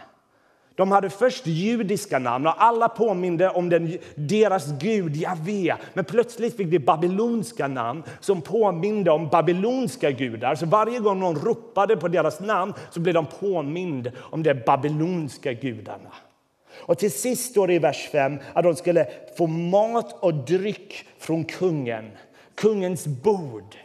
De 0.76 0.92
hade 0.92 1.10
först 1.10 1.46
judiska 1.46 2.18
namn 2.18 2.46
och 2.46 2.64
alla 2.64 2.88
påminde 2.88 3.50
om 3.50 3.68
den, 3.68 3.98
deras 4.14 4.78
gud 4.78 5.16
Javé. 5.16 5.74
Men 5.94 6.04
plötsligt 6.04 6.56
fick 6.56 6.70
de 6.70 6.78
babylonska 6.78 7.68
namn 7.68 8.02
som 8.20 8.40
påminde 8.40 9.10
om 9.10 9.28
babylonska 9.28 10.10
gudar. 10.10 10.54
Så 10.54 10.66
varje 10.66 10.98
gång 10.98 11.20
någon 11.20 11.36
ropade 11.36 11.96
på 11.96 12.08
deras 12.08 12.40
namn 12.40 12.74
så 12.90 13.00
blev 13.00 13.14
de 13.14 13.26
påmind 13.26 14.12
om 14.18 14.42
de 14.42 14.54
babylonska 14.54 15.52
gudarna. 15.52 16.12
Och 16.76 16.98
till 16.98 17.12
sist 17.12 17.50
står 17.50 17.66
det 17.66 17.74
i 17.74 17.78
vers 17.78 18.08
5 18.12 18.38
att 18.52 18.64
de 18.64 18.76
skulle 18.76 19.06
få 19.38 19.46
mat 19.46 20.22
och 20.22 20.34
dryck 20.34 21.06
från 21.18 21.44
kungen, 21.44 22.10
kungens 22.54 23.06
bord. 23.06 23.76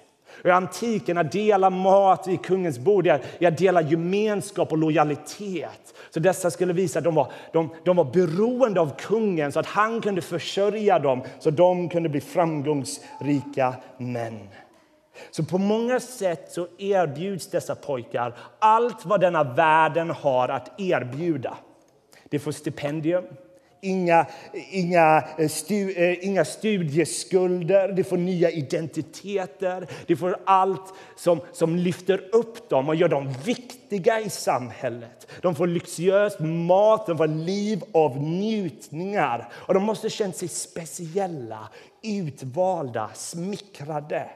I 0.44 0.50
antiken 0.50 1.18
att 1.18 1.32
dela 1.32 1.70
mat 1.70 2.28
vid 2.28 2.46
kungens 2.46 2.80
bord 2.80 3.08
jag 3.40 3.58
delar 3.58 3.82
gemenskap 3.82 4.72
och 4.72 4.78
lojalitet. 4.78 5.94
Så 6.10 6.20
dessa 6.20 6.52
skulle 6.52 6.74
visa 6.74 7.00
att 7.00 7.06
de 7.06 7.16
var, 7.16 7.32
de, 7.54 7.70
de 7.84 7.96
var 7.96 8.04
beroende 8.04 8.82
av 8.82 8.96
kungen 8.98 9.52
så 9.52 9.60
att 9.60 9.66
han 9.66 10.02
kunde 10.02 10.22
försörja 10.22 11.00
dem 11.00 11.24
så 11.40 11.50
de 11.50 11.90
kunde 11.90 12.10
bli 12.10 12.22
framgångsrika 12.22 13.76
män. 13.98 14.50
Så 15.32 15.44
på 15.44 15.58
många 15.58 16.00
sätt 16.00 16.52
så 16.52 16.68
erbjuds 16.78 17.48
dessa 17.48 17.76
pojkar 17.76 18.38
allt 18.60 19.06
vad 19.06 19.22
denna 19.22 19.44
världen 19.44 20.10
har 20.10 20.50
att 20.50 20.80
erbjuda. 20.80 21.58
De 22.30 22.40
får 22.40 22.52
stipendium, 22.52 23.24
inga, 23.82 24.26
inga, 24.72 25.24
eh, 25.38 25.50
stu, 25.50 25.92
eh, 25.92 26.26
inga 26.26 26.46
studieskulder, 26.46 27.92
de 27.92 28.04
får 28.04 28.18
nya 28.18 28.52
identiteter. 28.52 29.88
De 30.08 30.16
får 30.16 30.38
allt 30.46 30.94
som, 31.16 31.42
som 31.52 31.76
lyfter 31.76 32.36
upp 32.36 32.70
dem 32.70 32.90
och 32.90 32.96
gör 32.96 33.08
dem 33.08 33.34
viktiga 33.46 34.20
i 34.20 34.30
samhället. 34.30 35.28
De 35.42 35.56
får 35.56 35.68
lyxiös 35.68 36.40
mat, 36.40 37.08
de 37.08 37.18
får 37.18 37.28
liv 37.28 37.84
av 37.92 38.18
njutningar. 38.18 39.50
Och 39.54 39.74
de 39.74 39.84
måste 39.84 40.10
känna 40.10 40.34
sig 40.34 40.48
speciella, 40.48 41.70
utvalda, 42.04 43.10
smickrade. 43.14 44.30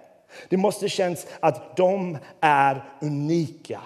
Det 0.50 0.58
måste 0.58 0.90
kännas 0.90 1.28
att 1.40 1.78
de 1.78 2.18
är 2.42 2.84
unika. 3.02 3.82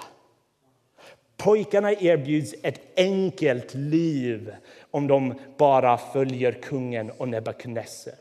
Pojkarna 1.38 1.92
erbjuds 1.92 2.56
ett 2.64 2.82
enkelt 2.96 3.74
liv 3.74 4.56
om 4.92 5.08
de 5.08 5.34
bara 5.58 5.98
följer 5.98 6.52
kungen 6.52 7.12
och 7.12 7.28
Nebukadnessar. 7.28 8.14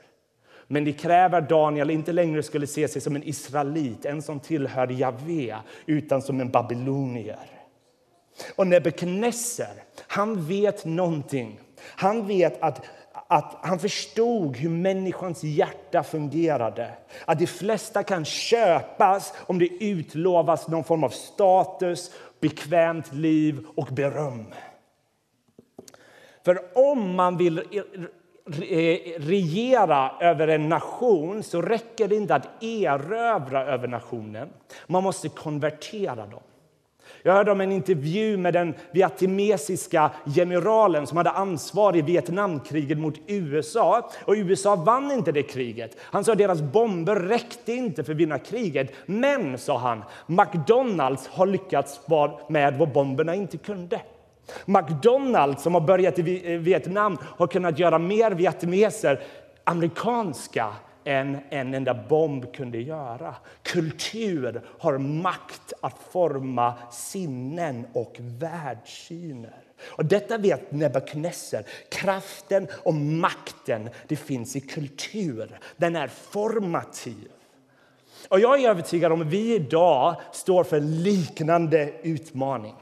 Men 0.67 0.85
det 0.85 0.93
kräver 0.93 1.39
att 1.39 1.49
Daniel 1.49 1.91
inte 1.91 2.13
längre 2.13 2.43
skulle 2.43 2.67
se 2.67 2.89
sig 2.89 3.03
som 3.03 3.17
en 3.17 3.23
israelit, 3.23 4.05
en 4.05 4.23
som 4.23 4.41
tillhör 4.41 4.89
Javé, 4.89 5.57
utan 5.87 6.23
som 6.23 6.41
en 6.41 6.51
babylonier. 6.51 7.39
Och 8.57 8.67
Nebukadnessar, 8.67 9.83
han 10.07 10.47
vet 10.47 10.85
någonting. 10.85 11.61
Han 11.81 12.27
vet 12.27 12.63
att, 12.63 12.83
att 13.13 13.57
han 13.63 13.79
förstod 13.79 14.57
hur 14.57 14.71
människans 14.71 15.43
hjärta 15.45 16.03
fungerade. 16.03 16.91
Att 17.25 17.39
de 17.39 17.47
flesta 17.47 18.03
kan 18.03 18.25
köpas 18.25 19.33
om 19.39 19.59
det 19.59 19.85
utlovas 19.85 20.69
någon 20.69 20.85
form 20.85 21.05
av 21.05 21.09
status, 21.09 22.11
bekvämt 22.41 23.13
liv 23.13 23.67
och 23.75 23.89
beröm. 23.93 24.45
För 26.45 26.61
om 26.75 27.15
man 27.15 27.37
vill 27.37 27.63
regera 29.19 30.13
över 30.21 30.49
en 30.49 30.69
nation 30.69 31.43
så 31.43 31.63
räcker 31.63 32.09
det 32.09 32.17
inte 32.17 32.35
att 32.35 32.63
erövra 32.63 33.67
över 33.67 33.89
nationen. 33.89 34.49
Man 34.87 35.03
måste 35.03 35.29
konvertera 35.29 36.27
dem. 36.27 36.43
Jag 37.23 37.33
hörde 37.33 37.53
om 37.53 37.61
en 37.61 37.73
intervju 37.73 38.37
med 38.37 38.53
den 38.53 38.75
vietnamesiska 38.91 40.11
generalen 40.35 41.07
som 41.07 41.17
hade 41.17 41.31
ansvar 41.31 41.97
i 41.97 42.03
Vietnamkriget 42.03 42.99
mot 42.99 43.15
USA. 43.27 44.11
Och 44.25 44.35
USA 44.35 44.77
vann 44.77 45.13
inte 45.13 45.33
det 45.33 45.43
kriget. 45.43 45.97
Han 46.01 46.25
sa 46.25 46.33
att 46.33 46.39
deras 46.39 46.61
bomber 46.61 47.17
räckte 47.17 47.73
inte 47.73 48.05
för 48.05 48.13
att 48.13 48.19
vinna 48.19 48.39
kriget. 48.39 48.93
Men, 49.07 49.59
sa 49.59 49.79
han, 49.79 50.03
McDonalds 50.27 51.27
har 51.27 51.47
lyckats 51.47 52.01
med 52.49 52.79
vad 52.79 52.93
bomberna 52.93 53.35
inte 53.35 53.57
kunde. 53.57 54.01
McDonalds 54.65 55.63
som 55.63 55.75
har 55.75 55.81
börjat 55.81 56.19
i 56.19 56.23
Vietnam 56.57 57.19
har 57.23 57.47
kunnat 57.47 57.79
göra 57.79 57.99
mer 57.99 58.31
vietnameser 58.31 59.21
amerikanska 59.65 60.73
än 61.07 61.39
en 61.51 61.75
enda 61.75 61.95
bomb 61.95 62.55
kunde 62.55 62.79
göra. 62.79 63.35
Kultur 63.63 64.63
har 64.79 64.99
makt 64.99 65.73
att 65.81 65.99
forma 66.11 66.75
sinnen 66.91 67.87
och 67.93 68.17
världssyner. 68.19 69.63
Och 69.85 70.05
detta 70.05 70.39
vet 70.39 70.73
Nebukadnessar. 70.73 71.65
Kraften 71.91 72.69
och 72.73 72.95
makten 72.95 73.91
det 74.09 74.17
finns 74.17 74.57
i 74.57 74.61
kultur. 74.61 75.59
Den 75.77 75.97
är 75.97 76.09
formativ. 76.09 77.29
Och 78.29 78.41
jag 78.41 78.61
är 78.61 78.69
övertygad 78.69 79.13
om 79.13 79.21
att 79.21 79.27
vi 79.27 79.55
idag 79.55 80.17
står 80.33 80.65
för 80.65 80.77
en 80.77 81.03
liknande 81.03 81.93
utmaning. 82.03 82.75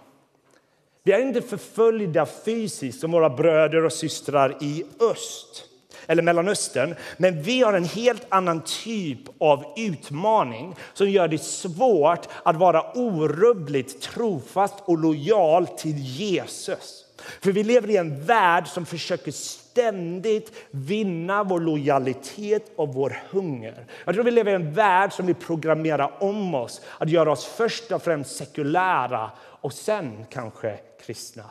Vi 1.03 1.13
är 1.13 1.21
inte 1.21 1.43
förföljda 1.43 2.27
fysiskt 2.27 3.01
som 3.01 3.11
våra 3.11 3.31
bröder 3.31 3.85
och 3.85 3.93
systrar 3.93 4.57
i 4.61 4.85
öst 5.01 5.71
eller 6.07 6.23
Mellanöstern. 6.23 6.95
Men 7.17 7.43
vi 7.43 7.63
har 7.63 7.73
en 7.73 7.85
helt 7.85 8.27
annan 8.29 8.63
typ 8.85 9.19
av 9.39 9.65
utmaning 9.77 10.77
som 10.95 11.11
gör 11.11 11.29
det 11.29 11.43
svårt 11.43 12.29
att 12.43 12.57
vara 12.57 12.93
orubbligt 12.95 14.01
trofast 14.01 14.75
och 14.85 14.99
lojal 14.99 15.67
till 15.67 15.99
Jesus. 15.99 17.05
För 17.41 17.53
vi 17.53 17.65
lever 17.65 17.91
i 17.91 17.97
en 17.97 18.25
värld 18.25 18.67
som 18.67 18.87
försöker 18.87 19.33
ständigt 19.33 20.53
vinna 20.71 21.45
vår 21.45 21.61
lojalitet 21.61 22.73
och 22.77 22.95
vår 22.95 23.23
hunger. 23.31 23.87
Jag 24.05 24.15
tror 24.15 24.25
vi 24.25 24.31
lever 24.31 24.53
i 24.53 24.55
en 24.55 24.75
värld 24.75 25.13
som 25.13 25.27
vill 25.27 25.35
programmera 25.35 26.09
om 26.09 26.55
oss 26.55 26.81
att 26.99 27.09
göra 27.09 27.33
oss 27.33 27.45
först 27.45 27.93
och 27.93 28.03
främst 28.03 28.37
sekulära 28.37 29.31
och 29.41 29.73
sen 29.73 30.27
kanske 30.31 30.79
kristna. 31.07 31.45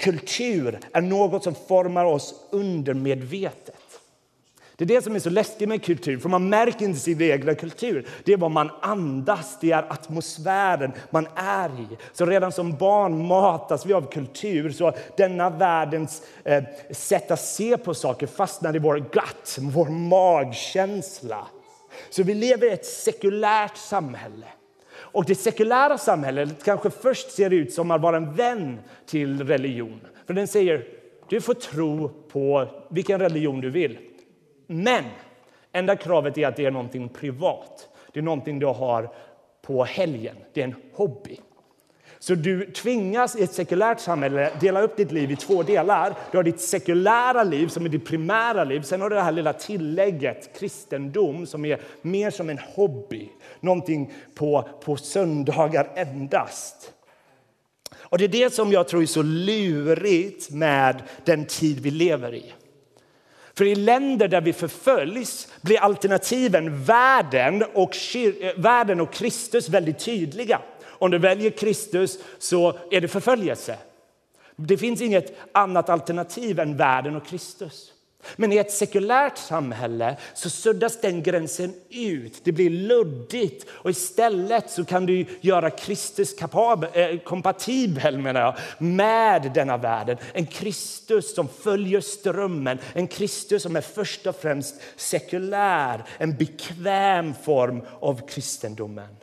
Kultur 0.00 0.78
är 0.92 1.00
något 1.00 1.44
som 1.44 1.54
formar 1.54 2.04
oss 2.04 2.34
undermedvetet. 2.50 3.74
Det 4.76 4.84
är 4.84 4.86
det 4.86 5.02
som 5.02 5.14
är 5.14 5.18
så 5.18 5.30
läskigt 5.30 5.68
med 5.68 5.84
kultur, 5.84 6.18
för 6.18 6.28
man 6.28 6.48
märker 6.48 6.84
inte 6.84 7.00
sin 7.00 7.20
egen 7.20 7.56
kultur. 7.56 8.08
Det 8.24 8.32
är 8.32 8.36
vad 8.36 8.50
man 8.50 8.70
andas, 8.80 9.58
det 9.60 9.72
är 9.72 9.92
atmosfären 9.92 10.92
man 11.10 11.28
är 11.34 11.68
i. 11.68 11.96
Så 12.12 12.26
redan 12.26 12.52
som 12.52 12.76
barn 12.76 13.26
matas 13.26 13.86
vi 13.86 13.92
av 13.92 14.10
kultur, 14.10 14.70
så 14.70 14.92
denna 15.16 15.50
världens 15.50 16.22
eh, 16.44 16.64
sätt 16.90 17.30
att 17.30 17.40
se 17.40 17.76
på 17.76 17.94
saker 17.94 18.26
fastnar 18.26 18.76
i 18.76 18.78
vår 18.78 18.96
gut, 18.98 19.58
vår 19.58 19.88
magkänsla. 19.88 21.46
Så 22.10 22.22
vi 22.22 22.34
lever 22.34 22.66
i 22.66 22.70
ett 22.70 22.86
sekulärt 22.86 23.76
samhälle. 23.76 24.46
Och 25.12 25.24
det 25.24 25.34
sekulära 25.34 25.98
samhället 25.98 26.64
kanske 26.64 26.90
först 26.90 27.30
ser 27.30 27.52
ut 27.52 27.72
som 27.72 27.90
att 27.90 28.00
vara 28.00 28.16
en 28.16 28.34
vän 28.34 28.78
till 29.06 29.46
religion. 29.46 30.00
För 30.26 30.34
den 30.34 30.48
säger 30.48 30.86
du 31.28 31.40
får 31.40 31.54
tro 31.54 32.08
på 32.08 32.66
vilken 32.90 33.20
religion 33.20 33.60
du 33.60 33.70
vill. 33.70 33.98
Men 34.66 35.04
enda 35.72 35.96
kravet 35.96 36.38
är 36.38 36.48
att 36.48 36.56
det 36.56 36.64
är 36.64 36.70
någonting 36.70 37.08
privat. 37.08 37.88
Det 38.12 38.20
är 38.20 38.24
någonting 38.24 38.58
du 38.58 38.66
har 38.66 39.14
på 39.62 39.84
helgen. 39.84 40.36
Det 40.52 40.60
är 40.60 40.64
en 40.64 40.74
hobby. 40.92 41.40
Så 42.22 42.34
du 42.34 42.70
tvingas 42.70 43.36
i 43.36 43.42
ett 43.42 43.52
sekulärt 43.52 44.00
samhälle 44.00 44.50
dela 44.60 44.82
upp 44.82 44.96
ditt 44.96 45.12
liv 45.12 45.30
i 45.30 45.36
två 45.36 45.62
delar. 45.62 46.14
Du 46.30 46.38
har 46.38 46.42
ditt 46.42 46.60
sekulära 46.60 47.44
liv 47.44 47.68
som 47.68 47.84
är 47.84 47.88
ditt 47.88 48.06
primära 48.06 48.64
liv. 48.64 48.80
Sen 48.82 49.00
har 49.00 49.10
du 49.10 49.16
det 49.16 49.22
här 49.22 49.32
lilla 49.32 49.52
tillägget 49.52 50.58
kristendom 50.58 51.46
som 51.46 51.64
är 51.64 51.80
mer 52.02 52.30
som 52.30 52.50
en 52.50 52.58
hobby. 52.58 53.28
Någonting 53.60 54.12
på, 54.34 54.68
på 54.84 54.96
söndagar 54.96 55.90
endast. 55.94 56.92
Och 57.98 58.18
det 58.18 58.24
är 58.24 58.28
det 58.28 58.54
som 58.54 58.72
jag 58.72 58.88
tror 58.88 59.02
är 59.02 59.06
så 59.06 59.22
lurigt 59.22 60.50
med 60.50 61.02
den 61.24 61.44
tid 61.44 61.80
vi 61.80 61.90
lever 61.90 62.34
i. 62.34 62.52
För 63.54 63.64
i 63.64 63.74
länder 63.74 64.28
där 64.28 64.40
vi 64.40 64.52
förföljs 64.52 65.48
blir 65.60 65.80
alternativen 65.80 66.84
världen 66.84 67.64
och, 67.74 67.96
eh, 68.14 68.56
världen 68.56 69.00
och 69.00 69.12
Kristus 69.12 69.68
väldigt 69.68 69.98
tydliga. 69.98 70.60
Om 71.00 71.10
du 71.10 71.18
väljer 71.18 71.50
Kristus 71.50 72.18
så 72.38 72.78
är 72.90 73.00
det 73.00 73.08
förföljelse. 73.08 73.78
Det 74.56 74.76
finns 74.76 75.00
inget 75.00 75.36
annat 75.52 75.88
alternativ 75.88 76.60
än 76.60 76.76
världen 76.76 77.16
och 77.16 77.26
Kristus. 77.26 77.92
Men 78.36 78.52
i 78.52 78.56
ett 78.56 78.72
sekulärt 78.72 79.38
samhälle 79.38 80.16
så 80.34 80.50
suddas 80.50 81.00
den 81.00 81.22
gränsen 81.22 81.74
ut. 81.90 82.40
Det 82.44 82.52
blir 82.52 82.70
luddigt 82.70 83.66
och 83.70 83.90
istället 83.90 84.70
så 84.70 84.84
kan 84.84 85.06
du 85.06 85.26
göra 85.40 85.70
Kristus 85.70 86.34
kapabel, 86.34 86.90
eh, 86.92 87.18
kompatibel 87.18 88.18
menar 88.18 88.40
jag, 88.40 88.54
med 88.78 89.50
denna 89.54 89.76
världen. 89.76 90.16
En 90.32 90.46
Kristus 90.46 91.34
som 91.34 91.48
följer 91.48 92.00
strömmen, 92.00 92.78
en 92.92 93.06
Kristus 93.06 93.62
som 93.62 93.76
är 93.76 93.80
först 93.80 94.26
och 94.26 94.36
främst 94.36 94.74
sekulär, 94.96 96.04
en 96.18 96.36
bekväm 96.36 97.34
form 97.44 97.82
av 98.00 98.26
kristendomen. 98.28 99.16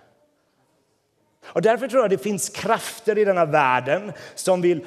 Och 1.48 1.62
därför 1.62 1.88
tror 1.88 2.02
jag 2.02 2.10
det 2.10 2.18
finns 2.18 2.50
krafter 2.50 3.18
i 3.18 3.26
denna 3.26 3.46
världen 3.46 4.14
som 4.36 4.62
vill 4.62 4.86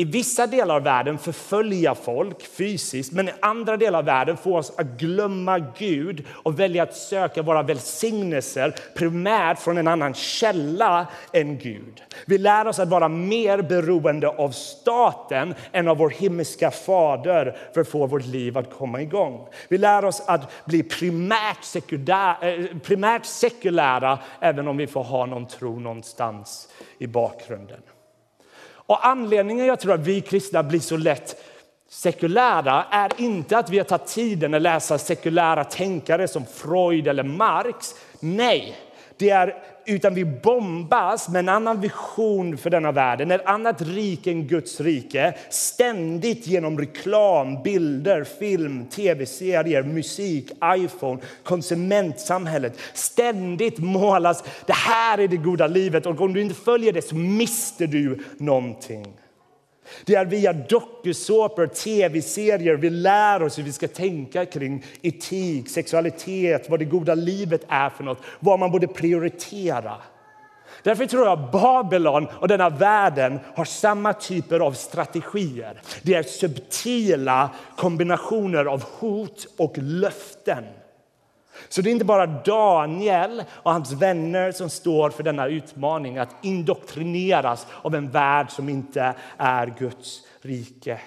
i 0.00 0.04
vissa 0.04 0.46
delar 0.46 0.76
av 0.76 0.82
världen 0.82 1.18
förfölja 1.18 1.94
folk 1.94 2.46
fysiskt 2.46 3.12
men 3.12 3.28
i 3.28 3.32
andra 3.42 3.76
delar 3.76 3.98
av 3.98 4.04
världen 4.04 4.36
få 4.36 4.56
oss 4.56 4.72
att 4.78 4.86
glömma 4.86 5.58
Gud 5.58 6.26
och 6.30 6.60
välja 6.60 6.82
att 6.82 6.96
söka 6.96 7.42
våra 7.42 7.62
välsignelser 7.62 8.74
primärt 8.96 9.58
från 9.58 9.78
en 9.78 9.88
annan 9.88 10.14
källa 10.14 11.06
än 11.32 11.58
Gud. 11.58 12.02
Vi 12.26 12.38
lär 12.38 12.66
oss 12.66 12.78
att 12.78 12.88
vara 12.88 13.08
mer 13.08 13.62
beroende 13.62 14.28
av 14.28 14.50
staten 14.50 15.54
än 15.72 15.88
av 15.88 15.96
vår 15.96 16.10
himmelska 16.10 16.70
fader 16.70 17.56
för 17.74 17.80
att 17.80 17.88
få 17.88 18.06
vårt 18.06 18.26
liv 18.26 18.58
att 18.58 18.74
komma 18.74 19.02
igång. 19.02 19.48
Vi 19.68 19.78
lär 19.78 20.04
oss 20.04 20.22
att 20.26 20.64
bli 20.64 20.82
primärt, 20.82 21.64
sekundär, 21.64 22.36
eh, 22.40 22.78
primärt 22.78 23.24
sekulära 23.24 24.18
även 24.40 24.68
om 24.68 24.76
vi 24.76 24.86
får 24.86 25.04
ha 25.04 25.26
någon 25.26 25.46
tro 25.46 25.80
någonstans 25.80 26.68
i 26.98 27.06
bakgrunden. 27.06 27.80
Och 28.90 29.06
anledningen 29.06 29.66
jag 29.66 29.80
tror 29.80 29.94
att 29.94 30.00
vi 30.00 30.20
kristna 30.20 30.62
blir 30.62 30.80
så 30.80 30.96
lätt 30.96 31.44
sekulära 31.88 32.84
är 32.90 33.12
inte 33.16 33.58
att 33.58 33.70
vi 33.70 33.78
har 33.78 33.84
tagit 33.84 34.06
tiden 34.06 34.54
att 34.54 34.62
läsa 34.62 34.98
sekulära 34.98 35.64
tänkare 35.64 36.28
som 36.28 36.46
Freud 36.46 37.08
eller 37.08 37.22
Marx. 37.22 37.94
Nej, 38.20 38.76
det 39.20 39.30
är, 39.30 39.54
utan 39.86 40.14
vi 40.14 40.24
bombas 40.24 41.28
med 41.28 41.38
en 41.38 41.48
annan 41.48 41.80
vision 41.80 42.58
för 42.58 42.70
denna 42.70 42.92
världen, 42.92 43.30
ett 43.30 43.46
annat 43.46 43.82
rike 43.82 44.30
än 44.30 44.46
Guds 44.46 44.80
rike. 44.80 45.34
Ständigt 45.50 46.46
genom 46.46 46.78
reklam, 46.78 47.62
bilder, 47.62 48.24
film, 48.24 48.86
tv-serier, 48.86 49.82
musik, 49.82 50.50
Iphone, 50.76 51.20
konsumentsamhället. 51.44 52.78
Ständigt 52.94 53.78
målas 53.78 54.44
det 54.66 54.72
här 54.72 55.18
är 55.18 55.28
det 55.28 55.36
goda 55.36 55.66
livet 55.66 56.06
och 56.06 56.20
om 56.20 56.32
du 56.32 56.42
inte 56.42 56.54
följer 56.54 56.92
det 56.92 57.02
så 57.02 57.14
mister 57.14 57.86
du 57.86 58.18
någonting. 58.38 59.06
Det 60.04 60.14
är 60.14 60.24
via 60.24 60.52
dokusåpor, 60.52 61.66
tv-serier 61.66 62.74
vi 62.74 62.90
lär 62.90 63.42
oss 63.42 63.58
hur 63.58 63.62
vi 63.62 63.72
ska 63.72 63.88
tänka 63.88 64.46
kring 64.46 64.84
etik, 65.02 65.68
sexualitet, 65.68 66.70
vad 66.70 66.78
det 66.78 66.84
goda 66.84 67.14
livet 67.14 67.64
är 67.68 67.90
för 67.90 68.04
något, 68.04 68.22
vad 68.40 68.58
man 68.58 68.70
borde 68.70 68.86
prioritera. 68.86 69.96
Därför 70.82 71.06
tror 71.06 71.26
jag 71.26 71.50
Babylon 71.50 72.26
och 72.32 72.48
denna 72.48 72.68
världen 72.68 73.38
har 73.54 73.64
samma 73.64 74.12
typer 74.12 74.60
av 74.60 74.72
strategier. 74.72 75.80
Det 76.02 76.14
är 76.14 76.22
subtila 76.22 77.50
kombinationer 77.76 78.64
av 78.64 78.82
hot 78.82 79.46
och 79.56 79.78
löften. 79.78 80.64
Så 81.72 81.82
det 81.82 81.90
är 81.90 81.92
inte 81.92 82.04
bara 82.04 82.26
Daniel 82.26 83.44
och 83.50 83.72
hans 83.72 83.92
vänner 83.92 84.52
som 84.52 84.70
står 84.70 85.10
för 85.10 85.22
denna 85.22 85.46
utmaning 85.46 86.18
att 86.18 86.34
indoktrineras 86.42 87.66
av 87.82 87.94
en 87.94 88.10
värld 88.10 88.50
som 88.50 88.68
inte 88.68 89.14
är 89.36 89.74
Guds 89.78 90.26
rike. 90.40 91.00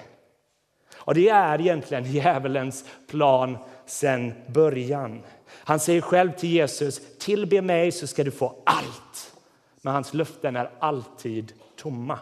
Och 0.96 1.14
det 1.14 1.30
är 1.30 1.62
egentligen 1.62 2.04
djävulens 2.04 2.86
plan 3.08 3.58
sen 3.86 4.34
början. 4.48 5.22
Han 5.48 5.80
säger 5.80 6.02
själv 6.02 6.32
till 6.32 6.50
Jesus, 6.50 7.18
tillbe 7.20 7.62
mig 7.62 7.92
så 7.92 8.08
ska 8.08 8.24
du 8.24 8.32
få 8.32 8.56
allt. 8.66 9.34
Men 9.82 9.94
hans 9.94 10.14
löften 10.14 10.56
är 10.56 10.70
alltid 10.80 11.54
tomma. 11.76 12.20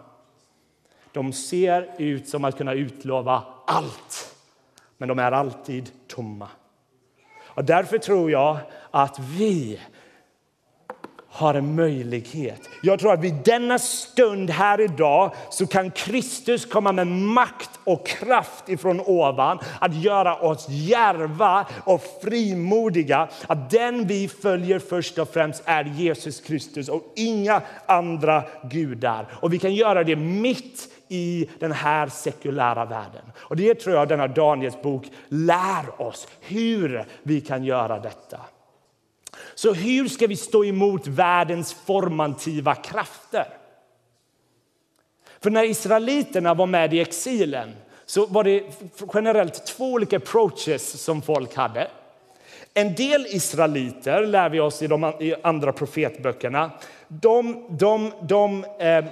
De 1.11 1.33
ser 1.33 1.95
ut 1.97 2.29
som 2.29 2.45
att 2.45 2.57
kunna 2.57 2.73
utlova 2.73 3.43
allt, 3.67 4.35
men 4.97 5.09
de 5.09 5.19
är 5.19 5.31
alltid 5.31 5.91
tomma. 6.07 6.47
Och 7.53 7.65
därför 7.65 7.97
tror 7.97 8.31
jag 8.31 8.57
att 8.91 9.19
vi 9.19 9.79
har 11.31 11.53
en 11.53 11.75
möjlighet. 11.75 12.69
Jag 12.81 12.99
tror 12.99 13.13
att 13.13 13.19
vid 13.19 13.33
denna 13.33 13.79
stund 13.79 14.49
här 14.49 14.81
idag 14.81 15.31
så 15.49 15.67
kan 15.67 15.91
Kristus 15.91 16.65
komma 16.65 16.91
med 16.91 17.07
makt 17.07 17.69
och 17.83 18.07
kraft 18.07 18.69
ifrån 18.69 18.99
ovan 18.99 19.59
att 19.79 19.95
göra 19.95 20.35
oss 20.35 20.65
järva 20.69 21.65
och 21.83 22.03
frimodiga. 22.23 23.27
Att 23.47 23.69
den 23.69 24.07
vi 24.07 24.27
följer 24.27 24.79
först 24.79 25.17
och 25.17 25.33
främst 25.33 25.63
är 25.65 25.83
Jesus 25.83 26.41
Kristus 26.41 26.89
och 26.89 27.13
inga 27.15 27.61
andra 27.85 28.43
gudar. 28.63 29.27
Och 29.31 29.53
vi 29.53 29.59
kan 29.59 29.73
göra 29.73 30.03
det 30.03 30.15
mitt 30.15 30.87
i 31.11 31.49
den 31.59 31.71
här 31.71 32.07
sekulära 32.07 32.85
världen. 32.85 33.21
Och 33.37 33.55
Det 33.55 33.75
tror 33.75 33.95
jag 33.95 34.07
denna 34.07 34.27
Daniels 34.27 34.81
bok 34.81 35.05
lär 35.27 36.01
oss, 36.01 36.27
hur 36.39 37.05
vi 37.23 37.41
kan 37.41 37.63
göra 37.63 37.99
detta. 37.99 38.39
Så 39.55 39.73
hur 39.73 40.07
ska 40.07 40.27
vi 40.27 40.35
stå 40.35 40.65
emot 40.65 41.07
världens 41.07 41.73
formativa 41.73 42.75
krafter? 42.75 43.45
För 45.39 45.49
när 45.49 45.63
israeliterna 45.63 46.53
var 46.53 46.65
med 46.65 46.93
i 46.93 46.99
exilen 46.99 47.71
så 48.05 48.25
var 48.25 48.43
det 48.43 48.63
generellt 49.13 49.65
två 49.65 49.91
olika 49.91 50.17
approaches 50.17 51.03
som 51.03 51.21
folk 51.21 51.55
hade. 51.55 51.87
En 52.73 52.95
del 52.95 53.25
israeliter, 53.25 54.25
lär 54.25 54.49
vi 54.49 54.59
oss 54.59 54.81
i 54.81 54.87
de 54.87 55.13
andra 55.43 55.73
profetböckerna, 55.73 56.71
de, 57.07 57.65
de, 57.69 58.11
de 58.21 58.65
eh, 58.79 59.05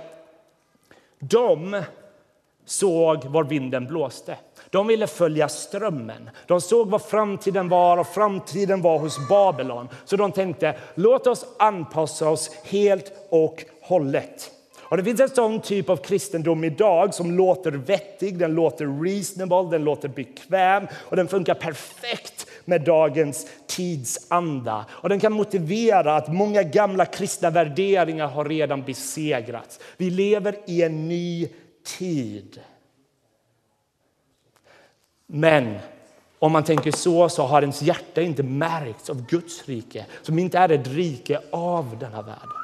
de 1.20 1.84
såg 2.66 3.26
var 3.26 3.44
vinden 3.44 3.88
blåste. 3.88 4.38
De 4.70 4.88
ville 4.88 5.08
följa 5.08 5.50
strömmen. 5.50 6.30
De 6.48 6.62
såg 6.62 6.90
vad 6.90 7.02
framtiden 7.02 7.70
var 7.70 7.98
och 7.98 8.08
framtiden 8.08 8.82
var 8.82 9.00
hos 9.00 9.30
Babylon. 9.30 9.90
Så 10.06 10.16
de 10.16 10.32
tänkte, 10.32 10.76
låt 10.96 11.28
oss 11.28 11.46
anpassa 11.60 12.30
oss 12.30 12.52
helt 12.64 13.14
och 13.30 13.64
hållet. 13.82 14.52
Och 14.90 14.98
det 14.98 15.04
finns 15.04 15.20
en 15.20 15.30
sån 15.30 15.62
typ 15.62 15.90
av 15.90 15.98
kristendom 15.98 16.64
idag 16.64 17.14
som 17.14 17.32
låter 17.32 17.72
vettig, 17.72 18.38
den 18.38 18.54
låter 18.54 19.04
reasonable, 19.04 19.78
den 19.78 19.84
låter 19.84 20.08
bekväm 20.08 20.88
och 20.94 21.16
den 21.16 21.28
funkar 21.28 21.54
perfekt 21.54 22.48
med 22.70 22.82
dagens 22.82 23.48
tidsanda. 23.68 24.86
Och 24.90 25.10
den 25.10 25.20
kan 25.20 25.34
motivera 25.34 26.16
att 26.16 26.34
många 26.34 26.64
gamla 26.64 27.06
kristna 27.06 27.50
värderingar 27.50 28.28
har 28.28 28.46
redan 28.46 28.84
besegrats. 28.84 29.80
Vi 29.98 30.10
lever 30.10 30.56
i 30.68 30.84
en 30.84 31.08
ny 31.08 31.50
tid. 31.98 32.62
Men 35.26 35.78
om 36.40 36.52
man 36.52 36.64
tänker 36.64 36.92
så, 36.92 37.30
så 37.30 37.44
har 37.44 37.62
ens 37.62 37.82
hjärta 37.82 38.22
inte 38.22 38.44
märkts 38.44 39.10
av 39.10 39.26
Guds 39.26 39.68
rike 39.68 40.06
som 40.22 40.40
inte 40.40 40.58
är 40.58 40.70
ett 40.70 40.88
rike 40.88 41.42
av 41.52 41.98
denna 42.00 42.22
värld. 42.22 42.59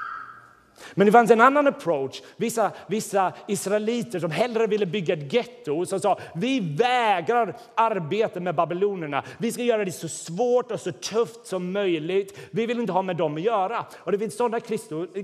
Men 0.98 1.06
det 1.06 1.12
fanns 1.12 1.32
en 1.32 1.42
annan 1.42 1.68
approach. 1.68 2.22
Vissa, 2.38 2.72
vissa 2.88 3.34
israeliter 3.48 4.20
som 4.20 4.32
hellre 4.32 4.68
ville 4.68 4.86
bygga 4.86 5.14
ett 5.14 5.34
getto 5.34 5.86
som 5.86 6.00
sa 6.00 6.20
vi 6.36 6.60
vägrar 6.60 7.58
arbeta 7.76 8.40
med 8.40 8.56
babylonerna. 8.56 9.24
Vi 9.38 9.52
ska 9.52 9.64
göra 9.64 9.86
det 9.86 9.92
så 9.92 10.08
svårt 10.08 10.72
och 10.72 10.80
så 10.80 10.92
tufft 10.92 11.48
som 11.48 11.72
möjligt. 11.72 12.40
Vi 12.52 12.66
vill 12.66 12.80
inte 12.80 12.94
ha 12.94 13.02
med 13.02 13.18
dem 13.18 13.36
att 13.36 13.42
göra. 13.42 13.86
Och 13.94 14.12
det 14.12 14.20
finns 14.20 14.38
sådana 14.38 14.60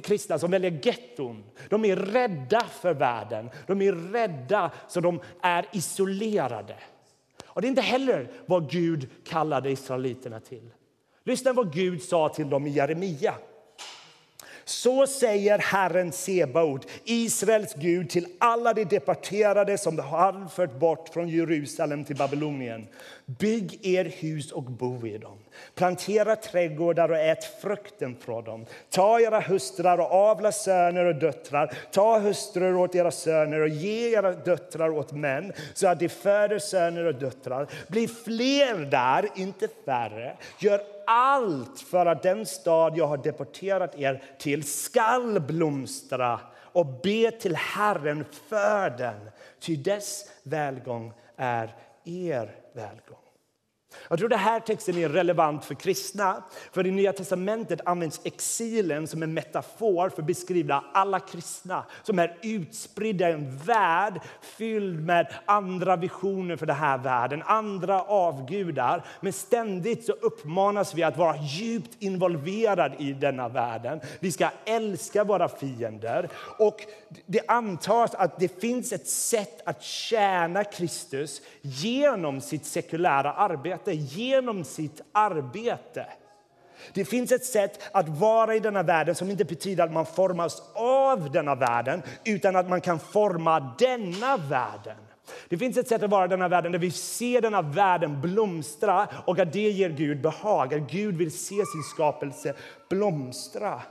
kristna 0.04 0.40
som 0.40 0.52
väljer 0.52 0.80
getton. 0.84 1.44
De 1.70 1.86
är 1.86 1.96
rädda 1.96 2.62
för 2.82 2.94
världen. 2.94 3.50
De 3.68 3.82
är 3.82 3.94
rädda 3.94 4.72
så 4.88 5.00
de 5.00 5.20
är 5.42 5.66
isolerade. 5.72 6.76
Och 7.46 7.62
det 7.62 7.68
är 7.68 7.70
inte 7.70 7.82
heller 7.82 8.32
vad 8.46 8.72
Gud 8.72 9.10
kallade 9.26 9.72
israeliterna 9.72 10.40
till. 10.40 10.70
Lyssna 11.24 11.54
vad 11.54 11.74
Gud 11.74 12.02
sa 12.02 12.30
till 12.30 12.50
dem 12.50 12.68
i 12.68 12.70
Jeremia. 12.70 13.34
Så 14.66 15.08
säger 15.08 15.60
Herren 15.60 16.12
Sebaot, 16.12 16.88
Israels 17.04 17.74
Gud, 17.74 18.10
till 18.10 18.28
alla 18.40 18.74
de 18.74 18.86
deporterade 18.86 19.78
som 19.78 19.96
de 19.96 20.02
har 20.02 20.48
fört 20.48 20.80
bort 20.80 21.10
från 21.10 21.30
Jerusalem 21.30 22.06
till 22.06 22.16
Babylonien. 22.16 22.88
Bygg 23.26 23.80
er 23.86 24.06
hus 24.06 24.52
och 24.52 24.64
bo 24.64 25.08
i 25.08 25.18
dem. 25.18 25.38
Plantera 25.76 26.36
trädgårdar 26.36 27.10
och 27.10 27.18
ät 27.18 27.62
frukten 27.62 28.16
från 28.16 28.44
dem. 28.44 28.66
Ta 28.90 29.20
era 29.20 29.40
hustrur 29.40 30.00
och 30.00 30.12
avla 30.12 30.52
söner 30.52 31.06
och 31.06 31.16
döttrar. 31.16 31.74
Ta 31.92 32.20
hustrur 32.20 32.76
åt 32.76 32.96
era 32.96 33.12
söner 33.12 33.60
och 33.60 33.70
ge 33.70 34.18
era 34.18 34.32
döttrar 34.32 34.90
åt 34.90 35.12
män 35.12 35.54
så 35.74 35.88
att 35.88 36.00
de 36.00 36.10
föder 36.10 36.60
söner 36.60 37.06
och 37.06 37.16
döttrar. 37.16 37.68
Bli 37.88 38.08
fler 38.08 38.86
där, 38.86 39.30
inte 39.36 39.68
färre. 39.86 40.38
Gör 40.60 40.82
allt 41.08 41.80
för 41.80 42.06
att 42.06 42.24
den 42.24 42.46
stad 42.46 42.98
jag 42.98 43.08
har 43.08 43.18
deporterat 43.18 44.00
er 44.00 44.24
till 44.40 44.64
skall 44.64 45.40
blomstra 45.40 46.40
och 46.74 46.86
be 46.86 47.32
till 47.32 47.56
Herren 47.56 48.26
för 48.50 48.90
den, 48.90 49.30
ty 49.60 49.76
dess 49.76 50.32
välgång 50.44 51.14
är 51.38 51.76
er 52.06 52.56
välgång. 52.74 53.21
Jag 54.10 54.20
tror 54.20 54.30
det 54.30 54.38
här 54.38 54.60
texten 54.60 54.98
är 54.98 55.10
relevant 55.10 55.66
för 55.66 55.76
kristna. 55.76 56.44
För 56.72 56.88
i 56.88 56.92
Nya 56.92 57.14
testamentet 57.14 57.82
används 57.86 58.22
exilen 58.24 59.08
som 59.08 59.24
en 59.24 59.34
metafor 59.34 60.10
för 60.10 60.22
att 60.22 60.28
beskriva 60.28 60.84
alla 60.94 61.20
kristna 61.20 61.86
som 62.04 62.20
är 62.20 62.38
utspridda 62.42 63.30
i 63.30 63.34
en 63.34 63.58
värld 63.58 64.22
fylld 64.42 65.06
med 65.06 65.34
andra 65.46 65.96
visioner 65.96 66.56
för 66.56 66.66
den 66.66 66.76
här 66.76 66.98
världen, 66.98 67.44
andra 67.46 68.02
avgudar. 68.02 69.06
Men 69.20 69.34
ständigt 69.34 70.06
så 70.06 70.12
uppmanas 70.12 70.96
vi 70.96 71.04
att 71.04 71.18
vara 71.18 71.38
djupt 71.38 71.96
involverade 72.00 72.96
i 73.00 73.14
denna 73.14 73.50
världen. 73.50 74.00
Vi 74.20 74.32
ska 74.32 74.50
älska 74.66 75.24
våra 75.24 75.50
fiender 75.50 76.30
och 76.58 76.82
det 77.26 77.42
antas 77.48 78.16
att 78.16 78.40
det 78.40 78.62
finns 78.62 78.94
ett 78.94 79.08
sätt 79.08 79.62
att 79.66 79.84
tjäna 79.84 80.64
Kristus 80.64 81.42
genom 81.62 82.42
sitt 82.42 82.66
sekulära 82.66 83.34
arbete 83.34 83.81
arbete 83.88 83.94
genom 83.94 84.64
sitt 84.64 85.02
arbete. 85.12 86.06
Det 86.94 87.06
finns 87.06 87.32
ett 87.32 87.46
sätt 87.46 87.80
att 87.92 88.10
vara 88.10 88.56
i 88.56 88.60
denna 88.60 88.84
världen 88.84 89.16
som 89.16 89.30
inte 89.30 89.46
betyder 89.46 89.84
att 89.84 89.94
man 89.94 90.06
formas 90.06 90.62
av 90.74 91.32
denna 91.32 91.56
världen 91.56 92.02
utan 92.26 92.56
att 92.56 92.70
man 92.70 92.82
kan 92.82 93.00
forma 93.00 93.76
denna 93.80 94.38
världen. 94.38 94.98
Det 95.50 95.58
finns 95.58 95.78
ett 95.78 95.88
sätt 95.88 96.04
att 96.04 96.10
vara 96.10 96.26
i 96.26 96.28
denna 96.28 96.48
världen 96.48 96.72
där 96.72 96.80
vi 96.80 96.92
ser 96.92 97.42
denna 97.42 97.62
världen 97.62 98.22
blomstra 98.22 99.08
och 99.26 99.40
att 99.40 99.54
det 99.54 99.70
ger 99.70 99.90
Gud 99.90 100.22
behag. 100.22 100.74
Att 100.74 100.92
Gud 100.92 101.18
vill 101.18 101.32
se 101.32 101.56
sin 101.56 101.84
skapelse 101.94 102.54
blomstra. 102.90 103.82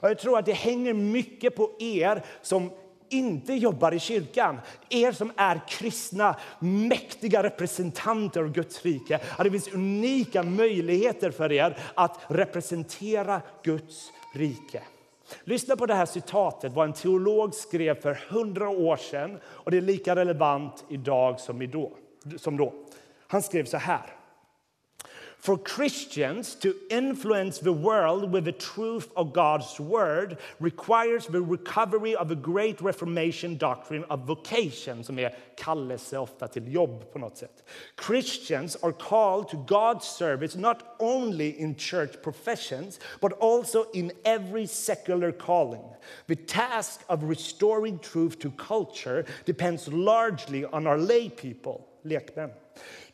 Och 0.00 0.10
jag 0.10 0.18
tror 0.18 0.38
att 0.38 0.46
det 0.46 0.52
hänger 0.52 0.94
mycket 0.94 1.56
på 1.56 1.70
er 1.78 2.22
som 2.42 2.70
inte 3.12 3.54
jobbar 3.54 3.94
i 3.94 3.98
kyrkan, 3.98 4.60
er 4.88 5.12
som 5.12 5.32
är 5.36 5.60
kristna, 5.68 6.36
mäktiga 6.58 7.42
representanter 7.42 8.40
av 8.40 8.52
Guds 8.52 8.84
rike, 8.84 9.20
att 9.36 9.44
det 9.44 9.50
finns 9.50 9.74
unika 9.74 10.42
möjligheter 10.42 11.30
för 11.30 11.52
er 11.52 11.78
att 11.94 12.20
representera 12.28 13.40
Guds 13.62 14.12
rike. 14.34 14.82
Lyssna 15.44 15.76
på 15.76 15.86
det 15.86 15.94
här 15.94 16.06
citatet, 16.06 16.72
vad 16.72 16.86
en 16.86 16.92
teolog 16.92 17.54
skrev 17.54 18.00
för 18.00 18.14
hundra 18.28 18.68
år 18.68 18.96
sedan 18.96 19.38
och 19.44 19.70
det 19.70 19.76
är 19.76 19.80
lika 19.80 20.16
relevant 20.16 20.84
idag 20.88 21.40
som 21.40 22.56
då. 22.56 22.72
Han 23.26 23.42
skrev 23.42 23.64
så 23.64 23.76
här. 23.76 24.21
For 25.42 25.58
Christians 25.58 26.54
to 26.60 26.72
influence 26.88 27.58
the 27.58 27.72
world 27.72 28.30
with 28.30 28.44
the 28.44 28.52
truth 28.52 29.08
of 29.16 29.32
God's 29.32 29.80
word 29.80 30.38
requires 30.60 31.26
the 31.26 31.42
recovery 31.42 32.14
of 32.14 32.30
a 32.30 32.36
great 32.36 32.80
reformation 32.80 33.56
doctrine 33.56 34.04
of 34.04 34.20
vocation, 34.20 35.02
som 35.02 35.18
är 35.18 35.34
kallelse 35.56 36.18
ofta 36.18 36.48
till 36.48 36.72
jobb 36.72 37.12
på 37.12 37.18
något 37.18 37.36
sätt. 37.36 37.64
Christians 37.96 38.76
are 38.82 38.92
called 38.92 39.48
to 39.48 39.56
God's 39.66 40.04
service 40.04 40.54
not 40.54 40.82
only 41.00 41.60
in 41.60 41.74
church 41.74 42.22
professions 42.22 43.00
but 43.20 43.32
also 43.40 43.84
in 43.94 44.12
every 44.24 44.66
secular 44.66 45.32
calling. 45.32 45.84
The 46.28 46.36
task 46.36 47.00
of 47.08 47.24
restoring 47.24 47.98
truth 47.98 48.38
to 48.38 48.50
culture 48.50 49.24
depends 49.44 49.88
largely 49.88 50.64
on 50.64 50.86
our 50.86 50.98
lay 50.98 51.30
people, 51.30 51.88
lekmän. 52.04 52.61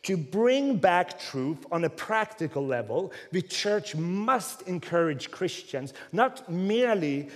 To 0.04 0.16
bring 0.16 0.76
back 0.76 1.18
truth 1.18 1.66
on 1.70 1.84
a 1.84 1.90
practical 1.90 2.64
level, 2.64 3.12
the 3.32 3.42
church 3.42 3.94
must 3.94 4.62
encourage 4.62 5.30
Christians 5.30 5.92
not 6.12 6.50
merely, 6.50 7.28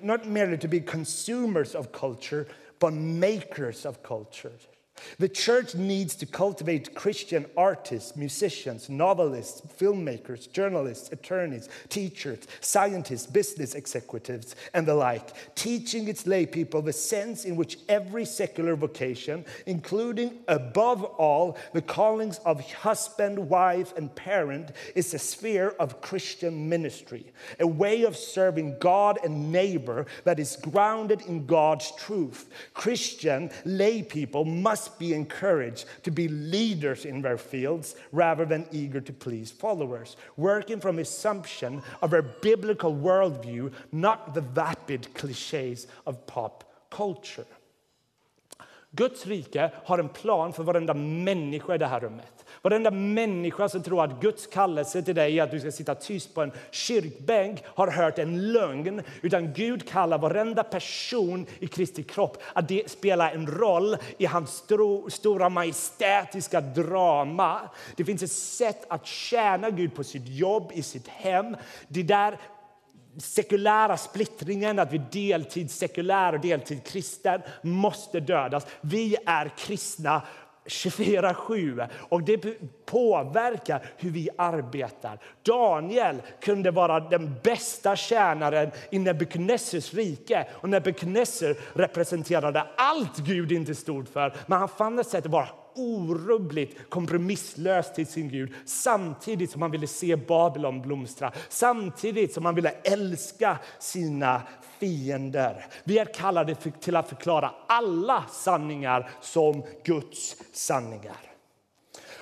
not 0.00 0.26
merely 0.26 0.58
to 0.58 0.68
be 0.68 0.80
consumers 0.80 1.74
of 1.74 1.92
culture, 1.92 2.48
but 2.78 2.92
makers 2.92 3.86
of 3.86 4.02
culture. 4.02 4.52
The 5.18 5.28
church 5.28 5.74
needs 5.74 6.14
to 6.16 6.26
cultivate 6.26 6.94
Christian 6.94 7.46
artists, 7.56 8.16
musicians, 8.16 8.88
novelists, 8.88 9.62
filmmakers, 9.78 10.50
journalists, 10.50 11.10
attorneys, 11.12 11.68
teachers, 11.88 12.40
scientists, 12.60 13.26
business 13.26 13.74
executives, 13.74 14.54
and 14.74 14.86
the 14.86 14.94
like, 14.94 15.54
teaching 15.54 16.08
its 16.08 16.26
lay 16.26 16.46
people 16.46 16.82
the 16.82 16.92
sense 16.92 17.44
in 17.44 17.56
which 17.56 17.78
every 17.88 18.24
secular 18.24 18.76
vocation, 18.76 19.44
including 19.66 20.38
above 20.48 21.04
all 21.04 21.56
the 21.72 21.82
callings 21.82 22.38
of 22.44 22.60
husband, 22.72 23.38
wife, 23.48 23.96
and 23.96 24.14
parent, 24.14 24.72
is 24.94 25.14
a 25.14 25.18
sphere 25.18 25.70
of 25.78 26.00
Christian 26.00 26.68
ministry, 26.68 27.32
a 27.60 27.66
way 27.66 28.02
of 28.04 28.16
serving 28.16 28.78
God 28.78 29.18
and 29.24 29.52
neighbor 29.52 30.06
that 30.24 30.38
is 30.38 30.56
grounded 30.56 31.22
in 31.22 31.46
God's 31.46 31.92
truth. 31.96 32.50
Christian 32.74 33.50
lay 33.64 34.02
people 34.02 34.44
must 34.44 34.81
must 34.82 34.98
be 34.98 35.14
encouraged 35.14 35.84
to 36.02 36.10
be 36.10 36.26
leaders 36.26 37.04
in 37.04 37.22
their 37.22 37.38
fields 37.38 37.94
rather 38.10 38.44
than 38.44 38.66
eager 38.72 39.00
to 39.00 39.12
please 39.12 39.52
followers, 39.52 40.16
working 40.36 40.80
from 40.80 40.98
assumption 40.98 41.82
of 42.00 42.12
a 42.12 42.22
biblical 42.22 42.92
worldview, 42.92 43.72
not 43.92 44.34
the 44.34 44.40
vapid 44.40 45.14
cliches 45.14 45.86
of 46.04 46.26
pop 46.26 46.64
culture. 46.90 47.46
Guds 48.94 49.26
rike 49.26 49.70
har 49.84 49.98
en 49.98 50.08
plan 50.08 50.52
för 50.52 50.64
varenda 50.64 50.94
människa 50.94 51.74
i 51.74 51.78
det 51.78 51.86
här 51.86 52.00
rummet. 52.00 52.41
Varenda 52.62 52.90
människa 52.90 53.68
som 53.68 53.82
tror 53.82 54.04
att 54.04 54.20
Guds 54.20 54.46
kallelse 54.46 55.02
till 55.02 55.14
dig 55.14 55.38
är 55.38 55.42
att 55.42 55.50
du 55.50 55.60
ska 55.60 55.72
sitta 55.72 55.94
tyst 55.94 56.34
på 56.34 56.42
en 56.42 56.52
kyrkbänk 56.70 57.64
har 57.66 57.88
hört 57.88 58.18
en 58.18 58.52
lögn. 58.52 59.02
Utan 59.22 59.52
Gud 59.52 59.88
kallar 59.88 60.18
varenda 60.18 60.62
person 60.62 61.46
i 61.58 61.66
Kristi 61.66 62.02
kropp 62.02 62.42
att 62.52 62.68
det 62.68 62.90
spelar 62.90 63.32
en 63.32 63.46
roll 63.46 63.96
i 64.18 64.26
hans 64.26 64.64
stora 65.08 65.48
majestätiska 65.48 66.60
drama. 66.60 67.60
Det 67.96 68.04
finns 68.04 68.22
ett 68.22 68.32
sätt 68.32 68.86
att 68.88 69.06
tjäna 69.06 69.70
Gud 69.70 69.94
på 69.94 70.04
sitt 70.04 70.28
jobb, 70.28 70.70
i 70.74 70.82
sitt 70.82 71.08
hem. 71.08 71.56
Det 71.88 72.02
där 72.02 72.38
sekulära 73.18 73.96
splittringen, 73.96 74.78
att 74.78 74.92
vi 74.92 75.02
deltid 75.12 75.70
sekulär 75.70 76.32
och 76.32 76.40
deltid 76.40 76.84
kristen, 76.84 77.40
måste 77.62 78.20
dödas. 78.20 78.66
Vi 78.80 79.16
är 79.26 79.52
kristna 79.58 80.22
24-7 80.64 81.88
och 81.94 82.22
det 82.22 82.38
påverkar 82.86 83.86
hur 83.96 84.10
vi 84.10 84.28
arbetar. 84.38 85.18
Daniel 85.42 86.22
kunde 86.40 86.70
vara 86.70 87.00
den 87.00 87.34
bästa 87.42 87.96
tjänaren 87.96 88.70
i 88.90 88.98
Nebukadnessars 88.98 89.94
rike 89.94 90.46
och 90.52 90.68
Nebukadnessar 90.68 91.56
representerade 91.78 92.66
allt 92.76 93.18
Gud 93.18 93.52
inte 93.52 93.74
stod 93.74 94.08
för. 94.08 94.34
Men 94.46 94.58
han 94.58 94.68
fann 94.68 94.98
ett 94.98 95.06
sätt 95.06 95.26
att 95.26 95.32
vara 95.32 95.48
orubbligt 95.74 96.90
kompromisslös 96.90 97.92
till 97.92 98.06
sin 98.06 98.28
Gud 98.28 98.54
samtidigt 98.64 99.50
som 99.50 99.62
han 99.62 99.70
ville 99.70 99.86
se 99.86 100.16
Babylon 100.16 100.82
blomstra, 100.82 101.32
samtidigt 101.48 102.32
som 102.32 102.44
han 102.44 102.54
ville 102.54 102.70
älska 102.70 103.58
sina 103.78 104.42
fiender. 104.82 105.66
Vi 105.84 105.98
är 105.98 106.04
kallade 106.04 106.54
till 106.54 106.96
att 106.96 107.08
förklara 107.08 107.50
alla 107.66 108.24
sanningar 108.30 109.10
som 109.20 109.62
Guds 109.84 110.36
sanningar. 110.52 111.16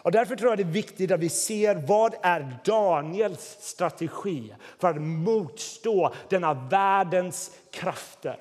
Och 0.03 0.13
därför 0.13 0.37
tror 0.37 0.51
jag 0.51 0.59
det 0.59 0.63
är 0.63 0.73
viktigt 0.73 1.11
att 1.11 1.21
vi 1.21 1.29
ser 1.29 1.75
vad 1.75 2.15
är 2.23 2.57
Daniels 2.65 3.57
strategi 3.61 4.55
för 4.79 4.89
att 4.89 5.03
motstå 5.03 6.13
denna 6.29 6.55
världens 6.55 7.51
krafter. 7.73 8.37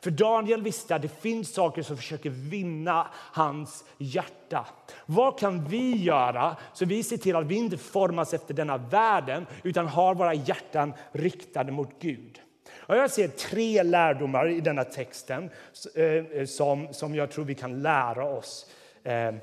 För 0.00 0.10
Daniel 0.10 0.62
visste 0.62 0.94
att 0.94 1.02
det 1.02 1.20
finns 1.20 1.54
saker 1.54 1.82
som 1.82 1.96
försöker 1.96 2.30
vinna 2.30 3.06
hans 3.14 3.84
hjärta. 3.98 4.66
Vad 5.06 5.38
kan 5.38 5.64
vi 5.64 5.96
göra 5.96 6.56
så 6.74 6.84
vi 6.84 7.02
ser 7.02 7.16
till 7.16 7.36
att 7.36 7.46
vi 7.46 7.54
inte 7.54 7.78
formas 7.78 8.34
efter 8.34 8.54
denna 8.54 8.76
världen 8.76 9.46
utan 9.62 9.86
har 9.86 10.14
våra 10.14 10.34
hjärtan 10.34 10.92
riktade 11.12 11.72
mot 11.72 12.00
Gud? 12.00 12.40
Jag 12.86 13.10
ser 13.10 13.28
tre 13.28 13.82
lärdomar 13.82 14.48
i 14.48 14.60
denna 14.60 14.84
texten 14.84 15.50
eh, 15.94 16.04
eh, 16.04 16.46
som, 16.46 16.88
som 16.94 17.14
jag 17.14 17.30
tror 17.30 17.44
vi 17.44 17.54
kan 17.54 17.82
lära 17.82 18.24
oss. 18.24 18.66
Ehm, 19.04 19.38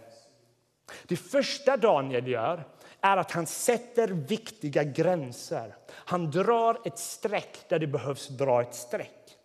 det 1.07 1.15
första 1.15 1.77
Daniel 1.77 2.27
gör 2.27 2.63
är 3.01 3.17
att 3.17 3.31
han 3.31 3.45
sätter 3.45 4.07
viktiga 4.07 4.83
gränser. 4.83 5.75
Han 5.93 6.31
drar 6.31 6.77
ett 6.85 6.97
streck 6.97 7.57
där 7.69 7.79
det 7.79 7.87
behövs 7.87 8.27
dra 8.27 8.61
ett 8.61 8.75
streck. 8.75 9.37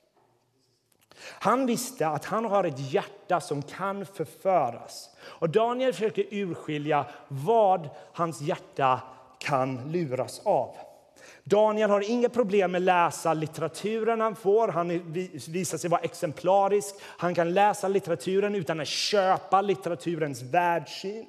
Han 1.18 1.66
visste 1.66 2.09
att 2.09 2.24
han 2.24 2.44
har 2.44 2.64
ett 2.64 2.92
hjärta 2.92 3.40
som 3.40 3.62
kan 3.62 4.06
förföras. 4.06 5.11
Och 5.18 5.50
Daniel 5.50 5.92
försöker 5.92 6.26
urskilja 6.30 7.06
vad 7.28 7.88
hans 8.12 8.40
hjärta 8.40 9.00
kan 9.38 9.92
luras 9.92 10.40
av. 10.44 10.76
Daniel 11.48 11.90
har 11.90 12.11
inga 12.11 12.28
problem 12.28 12.72
med 12.72 12.78
att 12.78 12.85
läsa 12.85 13.35
litteraturen 13.35 14.20
han 14.20 14.37
får. 14.37 14.68
Han 14.68 15.12
visar 15.48 15.78
sig 15.78 15.90
vara 15.90 16.00
exemplarisk. 16.00 16.94
Han 17.02 17.35
kan 17.35 17.54
läsa 17.54 17.88
litteraturen 17.88 18.54
utan 18.54 18.80
att 18.80 18.88
köpa 18.88 19.61
litteraturens 19.61 20.42
världssyn. 20.42 21.26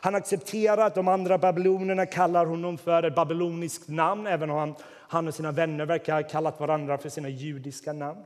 Han 0.00 0.14
accepterar 0.14 0.86
att 0.86 0.94
de 0.94 1.08
andra 1.08 1.38
babylonerna 1.38 2.06
kallar 2.06 2.46
honom 2.46 2.78
för 2.78 3.02
ett 3.02 3.14
babyloniskt 3.14 3.88
namn 3.88 4.26
även 4.26 4.50
om 4.50 4.56
han, 4.56 4.74
han 5.08 5.28
och 5.28 5.34
sina 5.34 5.52
vänner 5.52 5.86
verkar 5.86 6.22
ha 6.22 6.28
kallat 6.28 6.60
varandra 6.60 6.98
för 6.98 7.08
sina 7.08 7.28
judiska 7.28 7.92
namn. 7.92 8.20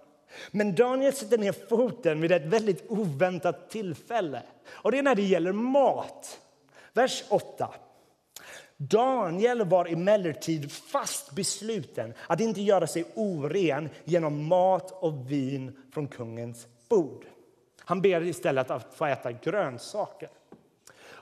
Men 0.51 0.75
Daniel 0.75 1.13
sätter 1.13 1.39
ner 1.39 1.55
foten 1.69 2.21
vid 2.21 2.33
ett 2.33 2.47
väldigt 2.47 2.85
oväntat 2.89 3.71
tillfälle. 3.71 4.43
Och 4.69 4.93
det 4.93 4.99
är 4.99 5.03
när 5.03 5.15
det 5.15 5.23
gäller 5.23 5.53
mat. 5.53 6.41
Vers 6.93 7.25
8. 7.29 7.69
Daniel 8.77 9.65
var 9.65 9.87
emellertid 9.87 10.73
fast 10.73 11.35
besluten 11.35 12.15
att 12.27 12.41
inte 12.41 12.63
göra 12.63 12.87
sig 12.87 13.05
oren 13.15 13.89
genom 14.05 14.47
mat 14.47 15.03
och 15.03 15.31
vin 15.31 15.77
från 15.93 16.09
kungens 16.09 16.67
bord. 16.89 17.27
Han 17.79 18.03
ber 18.03 18.23
istället 18.23 18.71
att 18.71 18.95
få 18.95 19.07
äta 19.07 19.33
grönsaker. 19.33 20.29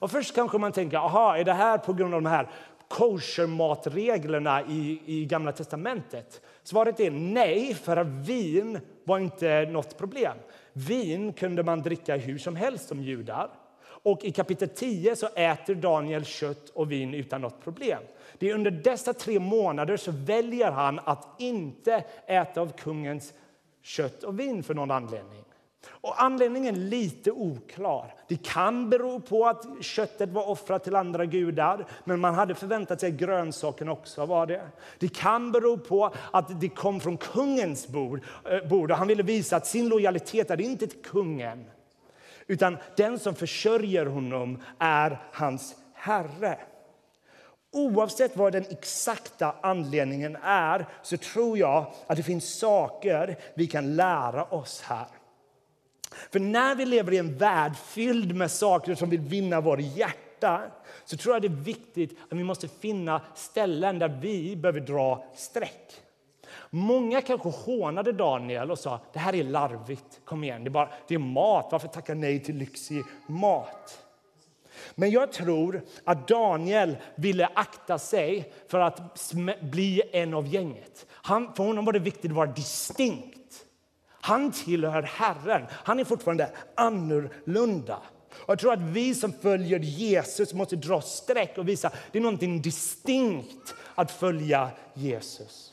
Och 0.03 0.11
först 0.11 0.35
kanske 0.35 0.59
man 0.59 0.73
tänker, 0.73 0.97
aha, 0.97 1.37
är 1.37 1.45
det 1.45 1.53
här 1.53 1.79
på 1.79 1.93
grund 1.93 2.15
av 2.15 2.23
de 2.23 2.29
här 2.29 2.51
koshermatreglerna 2.89 4.63
i, 4.63 5.03
i 5.07 5.25
Gamla 5.25 5.53
testamentet? 5.53 6.41
Svaret 6.63 7.01
är 7.01 7.11
nej, 7.11 7.75
för 7.75 7.97
att 7.97 8.07
vin 8.07 8.81
var 9.05 9.19
inte 9.19 9.67
något 9.71 9.99
problem. 9.99 10.37
Vin 10.73 11.33
kunde 11.33 11.63
man 11.63 11.83
dricka 11.83 12.17
hur 12.17 12.39
som 12.39 12.57
helst 12.57 12.89
som 12.89 13.03
judar. 13.03 13.51
Och 14.03 14.25
I 14.25 14.33
kapitel 14.33 14.69
10 14.69 15.17
så 15.17 15.27
äter 15.27 15.75
Daniel 15.75 16.25
kött 16.25 16.69
och 16.69 16.93
vin 16.93 17.15
utan 17.15 17.41
något 17.41 17.65
problem. 17.65 18.03
Det 18.39 18.51
är 18.51 18.55
under 18.55 18.71
dessa 18.71 19.15
tre 19.15 19.39
månader 19.39 19.97
så 19.97 20.11
väljer 20.11 20.71
han 20.71 21.01
att 21.05 21.27
inte 21.39 22.05
äta 22.27 22.61
av 22.61 22.73
kungens 22.73 23.33
kött 23.83 24.23
och 24.23 24.41
vin 24.41 24.63
för 24.63 24.75
någon 24.75 24.91
anledning. 24.91 25.45
Och 25.87 26.23
anledningen 26.23 26.75
är 26.75 26.79
lite 26.79 27.31
oklar. 27.31 28.15
Det 28.29 28.43
kan 28.43 28.91
bero 28.91 29.21
på 29.21 29.47
att 29.47 29.67
köttet 29.81 30.31
var 30.31 30.49
offrat 30.49 30.85
till 30.85 30.97
andra 30.97 31.27
gudar, 31.27 31.87
men 32.05 32.21
man 32.21 32.35
hade 32.35 32.55
förväntat 32.55 33.01
sig 33.01 33.09
att 33.09 33.19
grönsakerna 33.19 33.93
också 33.93 34.27
var 34.27 34.47
det. 34.47 34.69
Det 34.99 35.09
kan 35.09 35.53
bero 35.53 35.79
på 35.79 36.15
att 36.31 36.61
det 36.61 36.69
kom 36.69 37.01
från 37.01 37.17
kungens 37.17 37.89
bord, 37.89 38.21
eh, 38.51 38.69
bord 38.69 38.91
och 38.91 38.97
han 38.97 39.09
ville 39.09 39.23
visa 39.23 39.57
att 39.57 39.67
sin 39.67 39.89
lojalitet 39.89 40.51
är 40.51 40.61
inte 40.61 40.87
till 40.87 41.03
kungen, 41.03 41.65
utan 42.47 42.79
den 42.97 43.19
som 43.19 43.35
försörjer 43.35 44.07
honom 44.07 44.63
är 44.79 45.21
hans 45.33 45.77
herre. 45.95 46.59
Oavsett 47.73 48.37
vad 48.37 48.53
den 48.53 48.65
exakta 48.71 49.55
anledningen 49.61 50.37
är 50.43 50.87
så 51.03 51.17
tror 51.17 51.59
jag 51.59 51.93
att 52.07 52.17
det 52.17 52.23
finns 52.23 52.59
saker 52.59 53.39
vi 53.55 53.67
kan 53.67 53.97
lära 53.97 54.45
oss 54.45 54.81
här. 54.81 55.07
För 56.31 56.41
när 56.41 56.75
vi 56.75 56.85
lever 56.85 57.13
i 57.13 57.19
en 57.19 57.39
värld 57.39 57.77
fylld 57.77 58.35
med 58.35 58.51
saker 58.51 58.95
som 58.95 59.11
vill 59.11 59.21
vinna 59.21 59.61
vår 59.61 59.81
hjärta 59.81 60.63
så 61.05 61.17
tror 61.17 61.35
jag 61.35 61.43
det 61.43 61.49
är 61.49 61.65
viktigt 61.65 62.19
att 62.31 62.39
vi 62.39 62.45
måste 62.45 62.69
finna 62.69 63.21
ställen 63.35 63.99
där 63.99 64.19
vi 64.23 64.57
behöver 64.57 64.81
dra 64.81 65.25
streck. 65.35 66.03
Många 66.75 67.21
kanske 67.21 67.49
hånade 67.49 68.13
Daniel 68.13 68.71
och 68.71 68.79
sa 68.79 69.01
det 69.13 69.19
här 69.19 69.35
är 69.35 69.45
larvigt. 69.45 70.21
Kom 70.25 70.45
igen, 70.45 70.65
det 70.65 70.69
är, 70.69 70.71
bara, 70.71 70.89
det 71.09 71.15
är 71.15 71.19
mat. 71.19 71.69
Varför 71.73 71.89
tacka 71.89 72.15
nej 72.15 72.41
till 72.41 72.57
lyxig 72.57 73.05
mat? 73.27 74.05
Men 74.95 75.11
jag 75.11 75.33
tror 75.33 75.83
att 76.05 76.29
Daniel 76.29 76.97
ville 77.15 77.49
akta 77.55 77.99
sig 77.99 78.53
för 78.69 78.79
att 78.79 79.33
bli 79.61 80.03
en 80.13 80.35
av 80.35 80.47
gänget. 80.47 81.07
Han, 81.11 81.55
för 81.55 81.65
honom 81.65 81.85
var 81.85 81.93
det 81.93 81.99
viktigt 81.99 82.31
att 82.31 82.37
vara 82.37 82.53
distinkt. 82.53 83.65
Han 84.09 84.53
tillhör 84.53 85.03
Herren. 85.03 85.67
Han 85.71 86.01
är 86.01 86.05
fortfarande 86.05 86.51
annorlunda. 86.75 87.99
Och 88.33 88.51
jag 88.51 88.59
tror 88.59 88.73
att 88.73 88.83
vi 88.83 89.15
som 89.15 89.33
följer 89.33 89.79
Jesus 89.79 90.55
måste 90.55 90.77
dra 90.77 91.01
streck 91.01 91.59
och 91.59 91.69
visa 91.69 91.89
att 91.89 91.95
det 92.13 92.19
är 92.19 92.23
någonting 92.23 92.63
distinkt 92.63 93.75
att 93.95 94.11
följa 94.11 94.71
Jesus. 94.95 95.72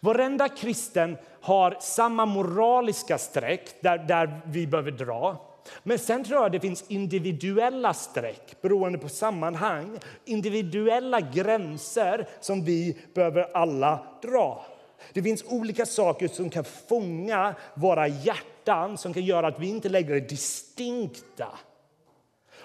Varenda 0.00 0.48
kristen 0.48 1.16
har 1.40 1.76
samma 1.80 2.26
moraliska 2.26 3.18
streck 3.18 3.82
där, 3.82 3.98
där 3.98 4.40
vi 4.46 4.66
behöver 4.66 4.90
dra. 4.90 5.50
Men 5.82 5.98
sen 5.98 6.24
tror 6.24 6.42
jag 6.42 6.52
det 6.52 6.60
finns 6.60 6.84
individuella 6.88 7.94
streck 7.94 8.56
beroende 8.60 8.98
på 8.98 9.08
sammanhang. 9.08 9.98
Individuella 10.24 11.20
gränser 11.20 12.28
som 12.40 12.64
vi 12.64 12.98
behöver 13.14 13.56
alla 13.56 14.06
dra. 14.22 14.64
Det 15.12 15.22
finns 15.22 15.44
olika 15.48 15.86
saker 15.86 16.28
som 16.28 16.50
kan 16.50 16.64
fånga 16.64 17.54
våra 17.74 18.08
hjärtan 18.08 18.98
som 18.98 19.14
kan 19.14 19.24
göra 19.24 19.46
att 19.46 19.60
vi 19.60 19.68
inte 19.68 19.88
längre 19.88 20.16
är 20.16 20.20
distinkta. 20.20 21.48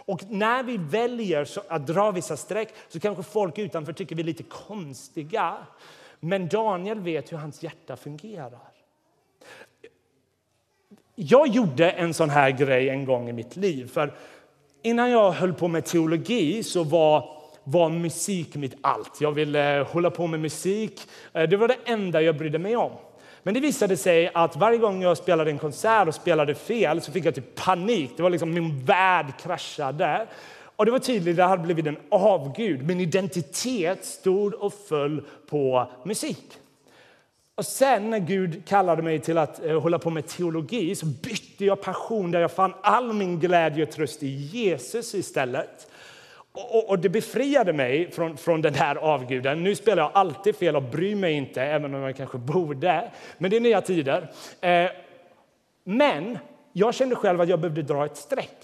Och 0.09 0.23
när 0.29 0.63
vi 0.63 0.77
väljer 0.77 1.47
att 1.67 1.87
dra 1.87 2.11
vissa 2.11 2.37
streck 2.37 2.73
så 2.89 2.99
kanske 2.99 3.23
folk 3.23 3.57
utanför 3.57 3.93
tycker 3.93 4.15
vi 4.15 4.21
är 4.21 4.25
lite 4.25 4.43
konstiga. 4.43 5.57
Men 6.19 6.47
Daniel 6.47 6.99
vet 6.99 7.31
hur 7.31 7.37
hans 7.37 7.63
hjärta 7.63 7.95
fungerar. 7.95 8.69
Jag 11.15 11.47
gjorde 11.47 11.91
en 11.91 12.13
sån 12.13 12.29
här 12.29 12.51
grej 12.51 12.89
en 12.89 13.05
gång 13.05 13.29
i 13.29 13.33
mitt 13.33 13.55
liv. 13.55 13.87
För 13.87 14.13
Innan 14.81 15.11
jag 15.11 15.31
höll 15.31 15.53
på 15.53 15.67
med 15.67 15.85
teologi 15.85 16.63
så 16.63 16.83
var 16.83 17.39
var 17.63 17.89
musik 17.89 18.55
mitt 18.55 18.77
allt. 18.81 19.21
Jag 19.21 19.31
ville 19.31 19.79
eh, 19.79 19.87
hålla 19.87 20.09
på 20.09 20.27
med 20.27 20.39
musik. 20.39 21.01
Eh, 21.33 21.43
det 21.43 21.57
var 21.57 21.67
det 21.67 21.77
enda 21.85 22.21
jag 22.21 22.37
brydde 22.37 22.59
mig 22.59 22.75
om. 22.75 22.91
Men 23.43 23.53
det 23.53 23.59
visade 23.59 23.97
sig 23.97 24.31
att 24.33 24.55
varje 24.55 24.77
gång 24.77 25.01
jag 25.01 25.17
spelade 25.17 25.51
en 25.51 25.57
konsert 25.57 26.07
och 26.07 26.15
spelade 26.15 26.55
fel 26.55 27.01
så 27.01 27.11
fick 27.11 27.25
jag 27.25 27.35
typ 27.35 27.55
panik. 27.55 28.11
Det 28.17 28.23
var 28.23 28.29
liksom 28.29 28.53
min 28.53 28.85
värld 28.85 29.25
kraschade. 29.41 30.27
Och 30.79 30.85
det 30.85 30.91
var 30.91 30.99
tydligt 30.99 31.39
att 31.39 31.49
hade 31.49 31.63
blivit 31.63 31.87
en 31.87 31.97
avgud. 32.09 32.87
Min 32.87 32.99
identitet 32.99 34.05
stod 34.05 34.53
och 34.53 34.73
föll 34.73 35.25
på 35.49 35.91
musik. 36.03 36.57
Och 37.55 37.65
sen 37.65 38.09
när 38.09 38.19
Gud 38.19 38.65
kallade 38.67 39.01
mig 39.01 39.19
till 39.19 39.37
att 39.37 39.65
eh, 39.65 39.81
hålla 39.81 39.99
på 39.99 40.09
med 40.09 40.27
teologi 40.27 40.95
så 40.95 41.05
bytte 41.05 41.65
jag 41.65 41.81
passion 41.81 42.31
där 42.31 42.39
jag 42.39 42.51
fann 42.51 42.73
all 42.81 43.13
min 43.13 43.39
glädje 43.39 43.83
och 43.83 43.91
tröst 43.91 44.23
i 44.23 44.27
Jesus 44.27 45.15
istället. 45.15 45.91
Och, 46.51 46.89
och, 46.89 46.99
det 46.99 47.09
befriade 47.09 47.73
mig 47.73 48.11
från, 48.11 48.37
från 48.37 48.61
den 48.61 48.73
här 48.73 48.95
avguden. 48.95 49.63
Nu 49.63 49.75
spelar 49.75 50.03
jag 50.03 50.11
alltid 50.13 50.55
fel 50.55 50.75
och 50.75 50.83
bryr 50.83 51.15
mig 51.15 51.33
inte, 51.33 51.61
även 51.61 51.95
om 51.95 52.01
jag 52.01 52.17
kanske 52.17 52.37
borde. 52.37 53.11
Men 53.37 53.51
det 53.51 53.57
är 53.57 53.61
nya 53.61 53.81
tider. 53.81 54.31
Eh, 54.61 54.89
men 55.83 56.37
jag 56.73 56.93
kände 56.93 57.15
själv 57.15 57.41
att 57.41 57.49
jag 57.49 57.59
behövde 57.59 57.81
dra 57.81 58.05
ett 58.05 58.17
streck. 58.17 58.57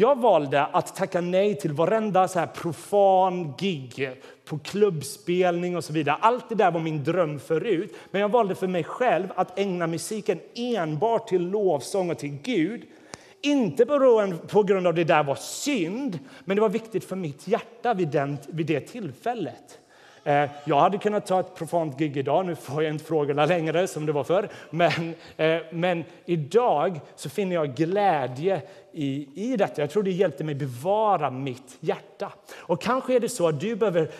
Jag 0.00 0.20
valde 0.20 0.64
att 0.64 0.96
tacka 0.96 1.20
nej 1.20 1.54
till 1.54 1.72
varenda 1.72 2.28
så 2.28 2.38
här 2.38 2.46
profan 2.46 3.54
gig 3.58 4.10
på 4.44 4.58
klubbspelning 4.58 5.76
och 5.76 5.84
så 5.84 5.92
vidare. 5.92 6.16
Allt 6.20 6.48
det 6.48 6.54
där 6.54 6.70
var 6.70 6.80
min 6.80 7.04
dröm 7.04 7.40
förut. 7.40 7.94
Men 8.10 8.20
jag 8.20 8.28
valde 8.28 8.54
för 8.54 8.66
mig 8.66 8.84
själv 8.84 9.28
att 9.34 9.58
ägna 9.58 9.86
musiken 9.86 10.40
enbart 10.54 11.28
till 11.28 11.48
lovsång 11.48 12.10
och 12.10 12.18
till 12.18 12.38
Gud. 12.42 12.82
Inte 13.42 13.86
på 14.48 14.62
grund 14.62 14.86
av 14.86 14.94
det 14.94 15.04
där 15.04 15.24
var 15.24 15.34
synd, 15.34 16.18
men 16.44 16.56
det 16.56 16.60
var 16.60 16.68
viktigt 16.68 17.04
för 17.04 17.16
mitt 17.16 17.48
hjärta 17.48 17.94
vid, 17.94 18.08
den, 18.08 18.38
vid 18.48 18.66
det 18.66 18.80
tillfället. 18.80 19.78
Eh, 20.28 20.50
jag 20.64 20.80
hade 20.80 20.98
kunnat 20.98 21.26
ta 21.26 21.40
ett 21.40 21.54
profant 21.54 21.98
gig 21.98 22.16
idag, 22.16 22.46
nu 22.46 22.56
får 22.56 22.82
jag 22.82 22.92
inte 22.92 23.04
frågorna 23.04 23.46
längre 23.46 23.86
som 23.86 24.06
det 24.06 24.12
var 24.12 24.24
förr. 24.24 24.48
Men, 24.70 25.14
eh, 25.36 25.58
men 25.70 26.04
idag 26.24 27.00
så 27.16 27.30
finner 27.30 27.54
jag 27.54 27.74
glädje 27.74 28.62
i, 28.92 29.28
i 29.34 29.56
detta. 29.56 29.80
Jag 29.80 29.90
tror 29.90 30.02
det 30.02 30.10
hjälpte 30.10 30.44
mig 30.44 30.54
bevara 30.54 31.30
mitt 31.30 31.76
hjärta. 31.80 32.32
Och 32.56 32.82
kanske 32.82 33.16
är 33.16 33.20
det 33.20 33.28
så 33.28 33.48
att 33.48 33.60
du 33.60 33.76
behöver 33.76 34.10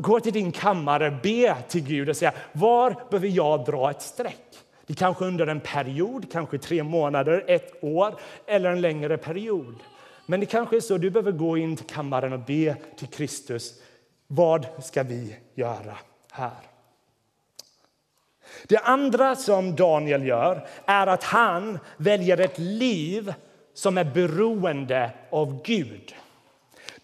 gå 0.00 0.20
till 0.20 0.32
din 0.32 0.52
kammare, 0.52 1.18
be 1.22 1.56
till 1.68 1.84
Gud 1.84 2.08
och 2.08 2.16
säga 2.16 2.32
var 2.52 2.96
behöver 3.10 3.28
jag 3.28 3.64
dra 3.64 3.90
ett 3.90 4.02
streck? 4.02 4.58
Det 4.86 4.94
kanske 4.94 5.24
under 5.24 5.46
en 5.46 5.60
period, 5.60 6.32
kanske 6.32 6.58
tre 6.58 6.82
månader, 6.82 7.44
ett 7.46 7.84
år 7.84 8.14
eller 8.46 8.70
en 8.70 8.80
längre 8.80 9.16
period. 9.16 9.74
Men 10.26 10.40
det 10.40 10.46
kanske 10.46 10.76
är 10.76 10.80
så 10.80 10.94
att 10.94 11.00
du 11.00 11.10
behöver 11.10 11.32
gå 11.32 11.56
in 11.56 11.76
till 11.76 11.86
kammaren 11.86 12.32
och 12.32 12.40
be 12.40 12.76
till 12.96 13.08
Kristus. 13.08 13.74
Vad 14.30 14.66
ska 14.82 15.02
vi 15.02 15.36
göra 15.54 15.98
här? 16.32 16.56
Det 18.66 18.78
andra 18.78 19.36
som 19.36 19.76
Daniel 19.76 20.26
gör 20.26 20.66
är 20.86 21.06
att 21.06 21.24
han 21.24 21.78
väljer 21.96 22.40
ett 22.40 22.58
liv 22.58 23.34
som 23.74 23.98
är 23.98 24.04
beroende 24.04 25.10
av 25.30 25.62
Gud. 25.62 26.14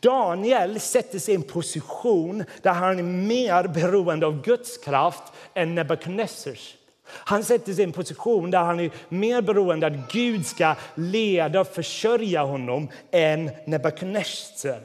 Daniel 0.01 0.81
sätter 0.81 1.19
sig 1.19 1.35
i 1.35 1.37
en 1.37 1.43
position 1.43 2.45
där 2.63 2.73
han 2.73 2.99
är 2.99 3.03
mer 3.03 3.69
beroende 3.69 4.27
av 4.27 4.43
Guds 4.43 4.79
kraft 4.79 5.33
än 5.55 5.75
Nebukadnessars. 5.75 6.77
Han 7.07 7.45
sätter 7.45 7.73
sig 7.73 7.81
i 7.81 7.87
en 7.87 7.93
position 7.93 8.51
där 8.51 8.59
han 8.59 8.81
är 8.81 8.91
mer 9.09 9.43
beroende 9.43 9.87
av 9.87 9.93
att 9.93 10.13
Gud 10.13 10.47
ska 10.47 10.75
leda 10.95 11.61
och 11.61 11.67
försörja 11.67 12.43
honom 12.43 12.89
än 13.11 13.51
Nebukadnessar. 13.67 14.81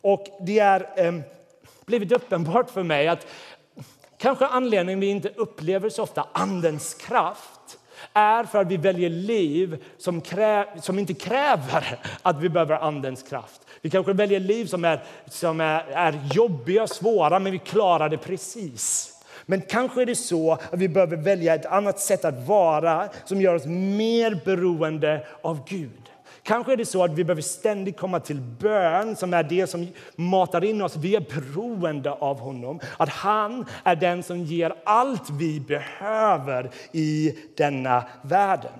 Och 0.00 0.26
det 0.40 0.58
är 0.58 1.06
eh, 1.06 1.14
blivit 1.86 2.12
uppenbart 2.12 2.70
för 2.70 2.82
mig 2.82 3.08
att 3.08 3.26
kanske 4.18 4.46
anledningen 4.46 5.00
vi 5.00 5.06
inte 5.06 5.28
upplever 5.28 5.88
så 5.88 6.02
ofta 6.02 6.26
Andens 6.32 6.94
kraft 6.94 7.78
är 8.12 8.44
för 8.44 8.58
att 8.58 8.66
vi 8.66 8.76
väljer 8.76 9.10
liv 9.10 9.84
som, 9.98 10.20
krä, 10.20 10.66
som 10.82 10.98
inte 10.98 11.14
kräver 11.14 11.98
att 12.22 12.40
vi 12.40 12.48
behöver 12.48 12.74
Andens 12.74 13.22
kraft. 13.22 13.60
Vi 13.80 13.90
kanske 13.90 14.12
väljer 14.12 14.40
liv 14.40 14.66
som 14.66 14.84
är, 14.84 15.02
som 15.26 15.60
är, 15.60 15.84
är 15.84 16.20
jobbiga 16.34 16.82
och 16.82 16.90
svåra, 16.90 17.38
men 17.38 17.52
vi 17.52 17.58
klarar 17.58 18.08
det 18.08 18.18
precis. 18.18 19.10
Men 19.46 19.60
kanske 19.60 20.02
är 20.02 20.06
det 20.06 20.16
så 20.16 20.52
att 20.52 20.60
vi 20.72 20.88
behöver 20.88 21.16
välja 21.16 21.54
ett 21.54 21.66
annat 21.66 22.00
sätt 22.00 22.24
att 22.24 22.46
vara 22.46 23.08
som 23.24 23.40
gör 23.40 23.54
oss 23.54 23.66
mer 23.66 24.40
beroende 24.44 25.26
av 25.42 25.68
Gud. 25.68 26.03
Kanske 26.44 26.72
är 26.72 26.76
det 26.76 26.86
så 26.86 27.04
att 27.04 27.10
vi 27.10 27.24
behöver 27.24 27.42
ständigt 27.42 27.96
komma 27.96 28.20
till 28.20 28.40
bön 28.40 29.16
som 29.16 29.34
är 29.34 29.42
det 29.42 29.66
som 29.66 29.88
matar 30.16 30.64
in 30.64 30.82
oss. 30.82 30.96
Vi 30.96 31.16
är 31.16 31.20
beroende 31.20 32.10
av 32.12 32.38
honom. 32.38 32.80
Att 32.96 33.08
han 33.08 33.66
är 33.84 33.96
den 33.96 34.22
som 34.22 34.38
ger 34.38 34.74
allt 34.84 35.30
vi 35.30 35.60
behöver 35.60 36.70
i 36.92 37.38
denna 37.56 38.04
världen. 38.22 38.72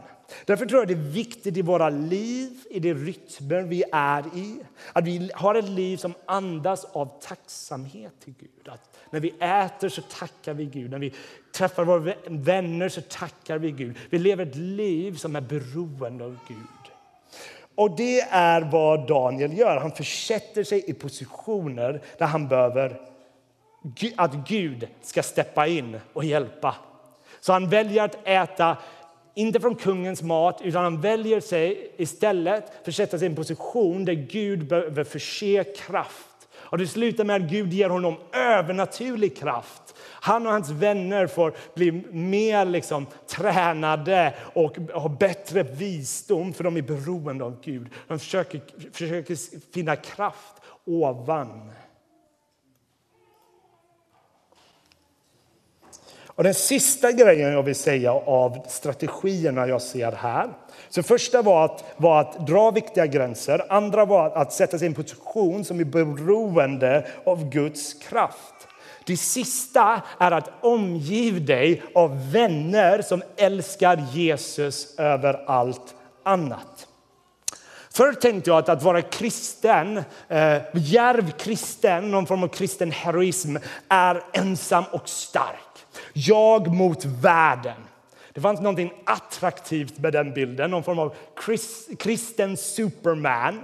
Därför 0.44 0.66
tror 0.66 0.80
jag 0.80 0.88
det 0.88 0.94
är 0.94 1.12
viktigt 1.12 1.56
i 1.56 1.62
våra 1.62 1.90
liv, 1.90 2.50
i 2.70 2.80
de 2.80 2.94
rytmer 2.94 3.62
vi 3.62 3.84
är 3.92 4.26
i, 4.36 4.60
att 4.92 5.04
vi 5.04 5.30
har 5.34 5.54
ett 5.54 5.68
liv 5.68 5.96
som 5.96 6.14
andas 6.26 6.84
av 6.84 7.20
tacksamhet 7.22 8.12
till 8.24 8.34
Gud. 8.40 8.68
Att 8.68 8.98
när 9.10 9.20
vi 9.20 9.28
äter 9.40 9.88
så 9.88 10.02
tackar 10.02 10.54
vi 10.54 10.64
Gud, 10.64 10.90
när 10.90 10.98
vi 10.98 11.12
träffar 11.54 11.84
våra 11.84 12.14
vänner 12.28 12.88
så 12.88 13.00
tackar 13.00 13.58
vi 13.58 13.70
Gud. 13.70 13.96
Vi 14.10 14.18
lever 14.18 14.46
ett 14.46 14.56
liv 14.56 15.16
som 15.16 15.36
är 15.36 15.40
beroende 15.40 16.24
av 16.24 16.38
Gud. 16.48 16.83
Och 17.74 17.96
det 17.96 18.20
är 18.20 18.60
vad 18.60 19.06
Daniel 19.06 19.58
gör. 19.58 19.76
Han 19.76 19.92
försätter 19.92 20.64
sig 20.64 20.84
i 20.86 20.92
positioner 20.92 22.02
där 22.18 22.26
han 22.26 22.48
behöver 22.48 23.00
att 24.16 24.34
Gud 24.48 24.88
ska 25.02 25.22
steppa 25.22 25.66
in 25.66 26.00
och 26.12 26.24
hjälpa. 26.24 26.74
Så 27.40 27.52
han 27.52 27.68
väljer 27.68 28.04
att 28.04 28.18
äta 28.24 28.76
inte 29.34 29.60
från 29.60 29.74
kungens 29.74 30.22
mat, 30.22 30.60
utan 30.62 30.84
han 30.84 31.00
väljer 31.00 31.40
sig 31.40 31.92
istället 31.96 32.72
försätta 32.84 33.18
sig 33.18 33.26
i 33.26 33.30
en 33.30 33.36
position 33.36 34.04
där 34.04 34.12
Gud 34.12 34.66
behöver 34.66 35.04
förse 35.04 35.64
kraft. 35.64 36.48
Och 36.56 36.78
det 36.78 36.86
slutar 36.86 37.24
med 37.24 37.36
att 37.36 37.50
Gud 37.50 37.72
ger 37.72 37.88
honom 37.88 38.16
övernaturlig 38.32 39.36
kraft. 39.36 39.93
Han 40.24 40.46
och 40.46 40.52
hans 40.52 40.70
vänner 40.70 41.26
får 41.26 41.54
bli 41.74 41.92
mer 42.10 42.64
liksom, 42.64 43.06
tränade 43.26 44.34
och 44.54 44.76
ha 44.76 45.08
bättre 45.08 45.62
visdom 45.62 46.52
för 46.52 46.64
de 46.64 46.76
är 46.76 46.82
beroende 46.82 47.44
av 47.44 47.60
Gud. 47.62 47.88
De 48.08 48.18
försöker, 48.18 48.60
försöker 48.92 49.38
finna 49.72 49.96
kraft 49.96 50.54
ovan. 50.86 51.70
Och 56.26 56.44
den 56.44 56.54
sista 56.54 57.12
grejen 57.12 57.52
jag 57.52 57.62
vill 57.62 57.74
säga 57.74 58.12
av 58.12 58.66
strategierna 58.68 59.66
jag 59.66 59.82
ser 59.82 60.12
här. 60.12 60.48
Så 60.88 61.02
första 61.02 61.42
var 61.42 61.64
att, 61.64 61.84
var 61.96 62.20
att 62.20 62.46
dra 62.46 62.70
viktiga 62.70 63.06
gränser. 63.06 63.72
Andra 63.72 64.04
var 64.04 64.30
att 64.30 64.52
sätta 64.52 64.78
sig 64.78 64.86
i 64.86 64.88
en 64.88 64.94
position 64.94 65.64
som 65.64 65.80
är 65.80 65.84
beroende 65.84 67.06
av 67.24 67.50
Guds 67.50 67.94
kraft. 67.94 68.68
Det 69.06 69.16
sista 69.16 70.02
är 70.18 70.30
att 70.30 70.50
omgiv 70.60 71.44
dig 71.44 71.82
av 71.94 72.32
vänner 72.32 73.02
som 73.02 73.22
älskar 73.36 74.06
Jesus 74.12 74.98
över 74.98 75.50
allt 75.50 75.94
annat. 76.22 76.88
Förr 77.90 78.12
tänkte 78.12 78.50
jag 78.50 78.58
att 78.58 78.68
att 78.68 78.82
vara 78.82 79.02
kristen, 79.02 79.96
eh, 80.28 80.58
djärv 80.74 81.30
kristen, 81.30 82.10
någon 82.10 82.26
form 82.26 82.42
av 82.42 82.48
kristen 82.48 82.90
heroism, 82.90 83.56
är 83.88 84.22
ensam 84.32 84.84
och 84.92 85.08
stark. 85.08 85.86
Jag 86.12 86.74
mot 86.74 87.04
världen. 87.04 87.82
Det 88.32 88.40
fanns 88.40 88.60
något 88.60 88.92
attraktivt 89.04 89.98
med 89.98 90.12
den 90.12 90.34
bilden, 90.34 90.70
någon 90.70 90.82
form 90.82 90.98
av 90.98 91.14
kristen 91.98 92.56
superman. 92.56 93.60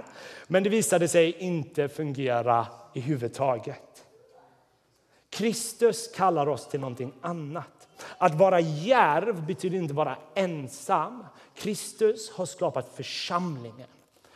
Men 0.47 0.63
det 0.63 0.69
visade 0.69 1.07
sig 1.07 1.35
inte 1.39 1.89
fungera 1.89 2.67
i 2.93 2.99
huvud 2.99 3.33
taget. 3.33 3.90
Kristus 5.31 6.11
kallar 6.15 6.49
oss 6.49 6.67
till 6.67 6.79
någonting 6.79 7.13
annat. 7.21 7.87
Att 8.17 8.35
vara 8.35 8.59
järv 8.59 9.45
betyder 9.45 9.77
inte 9.77 9.93
vara 9.93 10.17
ensam. 10.35 11.25
Kristus 11.55 12.31
har 12.31 12.45
skapat 12.45 12.91
församlingen. 12.95 13.87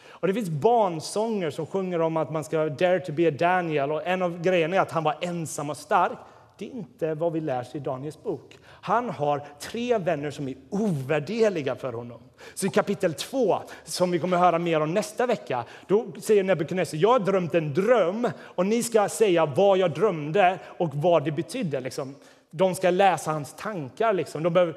Och 0.08 0.28
det 0.28 0.34
finns 0.34 0.50
barnsånger 0.50 1.50
som 1.50 1.66
sjunger 1.66 2.02
om 2.02 2.18
att 2.18 2.32
man 2.32 2.44
ska 2.44 2.70
dare 2.70 3.00
to 3.00 3.12
be 3.12 3.28
a 3.28 3.32
Daniel. 3.32 3.92
Och 3.92 4.08
en 4.08 4.22
av 4.22 4.42
grejerna 4.42 4.76
är 4.76 4.80
att 4.80 4.92
han 4.92 5.04
var 5.04 5.16
ensam 5.22 5.70
och 5.70 5.78
stark. 5.78 6.18
Det 6.58 6.66
är 6.66 6.70
inte 6.70 7.14
vad 7.14 7.34
vi 7.34 7.42
lär 7.42 7.64
sig 7.64 7.82
i 7.82 7.84
Daniels 7.84 8.24
bok. 8.24 8.58
Han 8.66 9.10
har 9.10 9.42
tre 9.60 9.98
vänner 9.98 10.32
som 10.32 10.48
är 10.48 10.56
ovärdeliga 10.70 11.76
för 11.76 11.94
honom. 11.94 12.22
Så 12.54 12.66
i 12.66 12.70
kapitel 12.70 13.14
2, 13.14 13.60
som 13.84 14.12
vi 14.12 14.20
kommer 14.20 14.38
att 14.38 14.44
höra 14.44 14.60
mer 14.60 14.82
om 14.82 14.94
nästa 14.94 15.26
vecka, 15.26 15.64
då 15.88 16.06
säger 16.22 16.44
Nebukadnessar, 16.44 16.98
jag 16.98 17.10
har 17.10 17.20
drömt 17.20 17.56
en 17.56 17.74
dröm 17.74 18.28
och 18.40 18.66
ni 18.66 18.84
ska 18.84 19.10
säga 19.10 19.46
vad 19.46 19.78
jag 19.78 19.92
drömde 19.92 20.60
och 20.78 20.96
vad 20.96 21.26
det 21.26 21.32
betydde. 21.32 21.80
Liksom. 21.80 22.16
De 22.52 22.76
ska 22.76 22.90
läsa 22.90 23.32
hans 23.32 23.54
tankar. 23.54 24.14
Liksom. 24.14 24.44
De 24.44 24.54
behöver, 24.54 24.76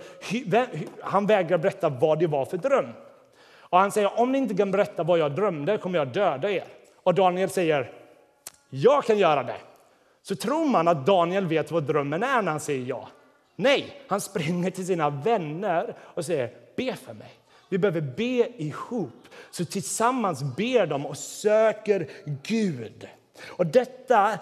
han 1.03 1.27
vägrar 1.27 1.59
berätta 1.59 1.89
vad 1.89 2.19
det 2.19 2.27
var 2.27 2.45
för 2.45 2.57
dröm. 2.57 2.87
Och 3.61 3.79
han 3.79 3.93
säger, 3.93 4.21
om 4.21 4.33
ni 4.33 4.39
inte 4.39 4.55
kan 4.55 4.71
berätta 4.71 5.03
vad 5.03 5.19
jag 5.19 5.35
drömde 5.35 5.79
kommer 5.79 5.99
jag 5.99 6.09
döda 6.09 6.51
er. 6.51 6.65
Och 6.97 7.15
Daniel 7.15 7.51
säger, 7.51 7.91
jag 8.71 9.05
kan 9.05 9.19
göra 9.19 9.43
det 9.43 9.57
så 10.29 10.37
tror 10.37 10.65
man 10.65 10.89
att 10.89 11.07
Daniel 11.07 11.47
vet 11.47 11.71
vad 11.71 11.85
drömmen 11.85 12.23
är 12.23 12.43
när 12.43 12.51
han 12.51 12.61
säger 12.61 12.87
ja. 12.87 13.09
Nej, 13.57 14.03
han 14.09 14.21
springer 14.21 14.71
till 14.71 14.87
sina 14.87 15.11
vänner 15.11 15.97
och 16.01 16.25
säger 16.25 16.51
be 16.77 16.97
för 16.97 17.15
mig. 17.15 17.31
Vi 17.69 17.79
behöver 17.79 18.01
be 18.01 18.63
ihop. 18.63 19.29
Så 19.51 19.65
tillsammans 19.65 20.43
ber 20.57 20.87
de 20.87 21.07
och 21.07 21.19
söker 21.19 22.09
Gud. 22.43 23.09
Och 23.47 23.67
detta 23.67 24.39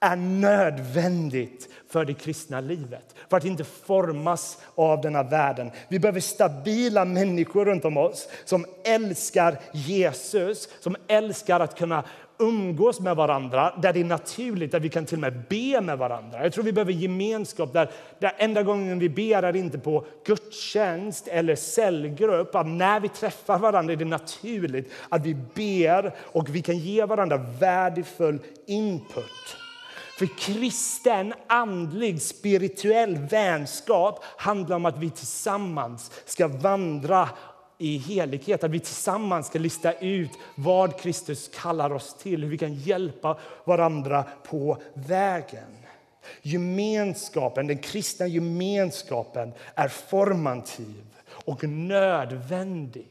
är 0.00 0.16
nödvändigt 0.16 1.68
för 1.88 2.04
det 2.04 2.14
kristna 2.14 2.60
livet, 2.60 3.14
för 3.30 3.36
att 3.36 3.44
inte 3.44 3.64
formas 3.64 4.58
av 4.74 5.00
denna 5.00 5.22
världen. 5.22 5.70
Vi 5.88 5.98
behöver 5.98 6.20
stabila 6.20 7.04
människor 7.04 7.64
runt 7.64 7.84
om 7.84 7.96
oss 7.96 8.28
som 8.44 8.66
älskar 8.84 9.58
Jesus, 9.72 10.68
som 10.80 10.96
älskar 11.06 11.60
att 11.60 11.78
kunna 11.78 12.04
umgås 12.38 13.00
med 13.00 13.16
varandra, 13.16 13.74
där 13.82 13.92
det 13.92 14.00
är 14.00 14.04
naturligt, 14.04 14.72
där 14.72 14.80
vi 14.80 14.88
kan 14.88 15.06
till 15.06 15.16
och 15.16 15.20
med 15.20 15.42
be 15.48 15.80
med 15.80 15.98
varandra. 15.98 16.42
Jag 16.42 16.52
tror 16.52 16.64
vi 16.64 16.72
behöver 16.72 16.92
gemenskap 16.92 17.72
där, 17.72 17.90
där 18.18 18.34
enda 18.38 18.62
gången 18.62 18.98
vi 18.98 19.08
ber 19.08 19.42
är 19.42 19.56
inte 19.56 19.78
på 19.78 20.06
gudstjänst 20.26 21.28
eller 21.28 21.56
cellgrupp. 21.56 22.54
Att 22.54 22.66
när 22.66 23.00
vi 23.00 23.08
träffar 23.08 23.58
varandra 23.58 23.92
är 23.92 23.96
det 23.96 24.04
naturligt 24.04 24.92
att 25.08 25.26
vi 25.26 25.34
ber 25.54 26.14
och 26.18 26.54
vi 26.54 26.62
kan 26.62 26.78
ge 26.78 27.04
varandra 27.04 27.36
värdefull 27.36 28.38
input. 28.66 29.56
För 30.18 30.26
kristen, 30.38 31.34
andlig, 31.46 32.22
spirituell 32.22 33.16
vänskap 33.16 34.24
handlar 34.36 34.76
om 34.76 34.86
att 34.86 34.98
vi 34.98 35.10
tillsammans 35.10 36.10
ska 36.24 36.48
vandra 36.48 37.28
i 37.78 37.98
helighet, 37.98 38.64
att 38.64 38.70
vi 38.70 38.80
tillsammans 38.80 39.46
ska 39.46 39.58
lista 39.58 39.92
ut 39.92 40.30
vad 40.54 41.00
Kristus 41.00 41.50
kallar 41.54 41.92
oss 41.92 42.14
till, 42.14 42.42
hur 42.42 42.50
vi 42.50 42.58
kan 42.58 42.74
hjälpa 42.74 43.38
varandra 43.64 44.24
på 44.44 44.78
vägen. 44.94 45.76
Gemenskapen, 46.42 47.66
den 47.66 47.78
kristna 47.78 48.26
gemenskapen 48.26 49.52
är 49.74 49.88
formativ 49.88 51.04
och 51.28 51.64
nödvändig. 51.64 53.08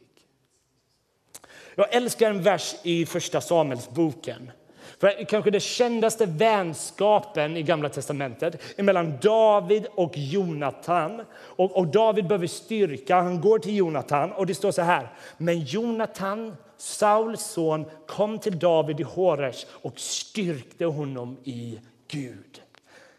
Jag 1.75 1.93
älskar 1.93 2.29
en 2.29 2.43
vers 2.43 2.75
i 2.83 3.05
Första 3.05 3.41
Samuelsboken 3.41 4.51
för 4.99 5.25
kanske 5.25 5.51
den 5.51 5.61
kändaste 5.61 6.25
vänskapen 6.25 7.57
i 7.57 7.63
Gamla 7.63 7.89
testamentet 7.89 8.61
är 8.77 8.83
mellan 8.83 9.17
David 9.21 9.85
och 9.95 10.17
Jonatan. 10.17 11.21
Och, 11.31 11.77
och, 11.77 11.87
David 11.87 12.27
behöver 12.27 12.47
styrka. 12.47 13.15
Han 13.15 13.41
går 13.41 13.59
till 13.59 13.75
Jonatan 13.75 14.31
och 14.31 14.45
det 14.45 14.55
står 14.55 14.71
så 14.71 14.81
här. 14.81 15.09
Men 15.37 15.59
Jonatan, 15.59 16.55
Sauls 16.77 17.41
son, 17.41 17.85
kom 18.07 18.39
till 18.39 18.59
David 18.59 18.99
i 18.99 19.03
Horesh 19.03 19.65
och 19.71 19.99
styrkte 19.99 20.85
honom 20.85 21.37
i 21.43 21.79
Gud. 22.07 22.61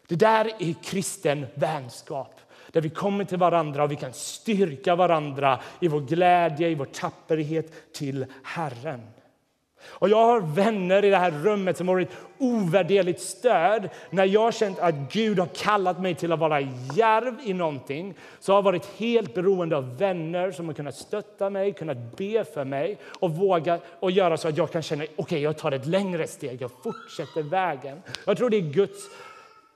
Det 0.09 0.17
där 0.17 0.45
är 0.59 0.75
kristen 0.83 1.47
vänskap 1.55 2.41
där 2.73 2.81
vi 2.81 2.91
kommer 2.91 3.25
till 3.25 3.39
varandra 3.39 3.85
och 3.85 3.91
vi 3.91 3.97
kan 3.97 4.13
styrka 4.13 4.97
varandra 4.97 5.61
i 5.81 5.89
vår 5.89 6.01
glädje, 6.01 6.69
i 6.69 6.75
vår 6.75 6.85
tapperhet 6.85 7.93
till 7.93 8.27
Herren. 8.43 9.03
Och 9.89 10.09
jag 10.09 10.27
har 10.27 10.41
vänner 10.41 11.05
i 11.05 11.11
det 11.11 11.17
här 11.17 11.31
rummet 11.31 11.77
som 11.77 11.89
har 11.89 11.95
varit 11.95 12.11
ovärderligt 12.39 13.21
stöd. 13.21 13.89
När 14.11 14.25
jag 14.25 14.41
har 14.41 14.53
känt 14.53 14.79
att 14.79 14.95
Gud 15.13 15.39
har 15.39 15.47
kallat 15.47 16.01
mig 16.01 16.15
till 16.15 16.33
att 16.33 16.39
vara 16.39 16.61
järv 16.97 17.35
i 17.45 17.53
någonting 17.53 18.15
så 18.41 18.53
har 18.53 18.57
jag 18.57 18.63
varit 18.63 18.87
helt 18.97 19.35
beroende 19.35 19.77
av 19.77 19.99
vänner 19.99 20.51
som 20.51 20.67
har 20.67 20.75
kunnat 20.75 20.95
stötta 20.95 21.51
mig, 21.51 21.73
kunnat 21.73 22.17
be 22.17 22.45
för 22.45 22.65
mig 22.65 22.99
och 23.21 23.31
våga 23.31 23.79
och 24.01 24.11
göra 24.11 24.37
så 24.37 24.49
att 24.49 24.57
jag 24.57 24.71
kan 24.71 24.83
känna 24.83 25.03
okej, 25.03 25.15
okay, 25.17 25.41
jag 25.41 25.59
tar 25.59 25.73
ett 25.73 25.87
längre 25.87 26.27
steg, 26.27 26.63
jag 26.63 26.71
fortsätter 26.83 27.43
vägen. 27.43 28.03
Jag 28.27 28.37
tror 28.37 28.51
det 28.51 28.57
är 28.57 28.73
Guds 28.73 29.09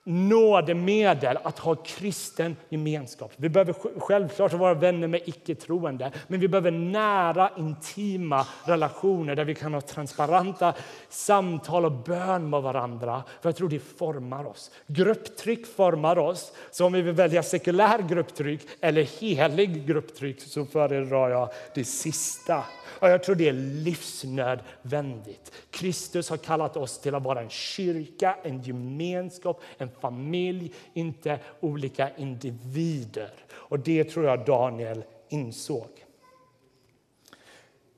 nådemedel 0.05 1.39
att 1.43 1.59
ha 1.59 1.75
kristen 1.75 2.57
gemenskap. 2.69 3.33
Vi 3.37 3.49
behöver 3.49 3.75
självklart 4.01 4.53
vara 4.53 4.75
vänner 4.75 5.09
med 5.09 5.21
icke-troende, 5.27 6.13
men 6.29 6.41
vi 6.41 6.49
behöver 6.49 6.71
nära, 6.71 7.51
intima 7.59 8.47
relationer 8.65 9.37
där 9.37 9.45
vi 9.45 9.55
kan 9.55 9.75
ha 9.75 9.81
transparenta 9.81 10.75
samtal 11.09 11.85
och 11.85 11.93
bön 11.93 12.51
med 12.51 12.63
varandra. 12.63 13.23
För 13.43 13.49
jag 13.49 13.57
tror 13.57 13.69
det 13.69 13.79
formar 13.79 14.47
oss. 14.47 14.71
Grupptryck 14.87 15.67
formar 15.67 16.19
oss. 16.19 16.53
Så 16.71 16.87
om 16.87 16.93
vi 16.93 17.03
vill 17.03 17.15
välja 17.15 17.43
sekulär 17.43 17.99
grupptryck 18.09 18.61
eller 18.81 19.03
helig 19.03 19.87
grupptryck 19.87 20.41
så 20.41 20.67
föredrar 20.67 21.31
jag 21.31 21.49
det 21.75 21.85
sista. 21.85 22.65
Och 23.01 23.09
jag 23.09 23.23
tror 23.23 23.35
det 23.35 23.49
är 23.49 23.53
livsnödvändigt. 23.53 25.53
Kristus 25.71 26.31
har 26.31 26.37
kallat 26.37 26.77
oss 26.77 27.01
till 27.01 27.15
att 27.15 27.23
vara 27.23 27.41
en 27.41 27.51
kyrka, 27.51 28.37
en 28.43 28.63
gemenskap, 28.63 29.63
en 29.79 29.91
familj, 30.01 30.75
inte 30.93 31.39
olika 31.61 32.17
individer. 32.17 33.31
Och 33.53 33.79
det 33.79 34.05
tror 34.05 34.25
jag 34.25 34.45
Daniel 34.45 35.05
insåg. 35.29 35.89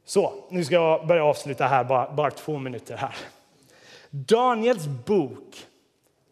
Så, 0.05 0.33
nu 0.51 0.65
ska 0.65 0.75
jag 0.75 1.07
börja 1.07 1.25
avsluta 1.25 1.67
här, 1.67 1.85
bara, 1.85 2.13
bara 2.13 2.31
två 2.31 2.59
minuter 2.59 2.97
här. 2.97 3.17
Daniels 4.11 4.87
bok 4.87 5.67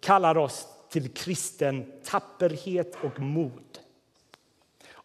kallar 0.00 0.38
oss 0.38 0.66
till 0.90 1.08
kristen 1.08 1.92
tapperhet 2.04 2.96
och 3.02 3.20
mod. 3.20 3.69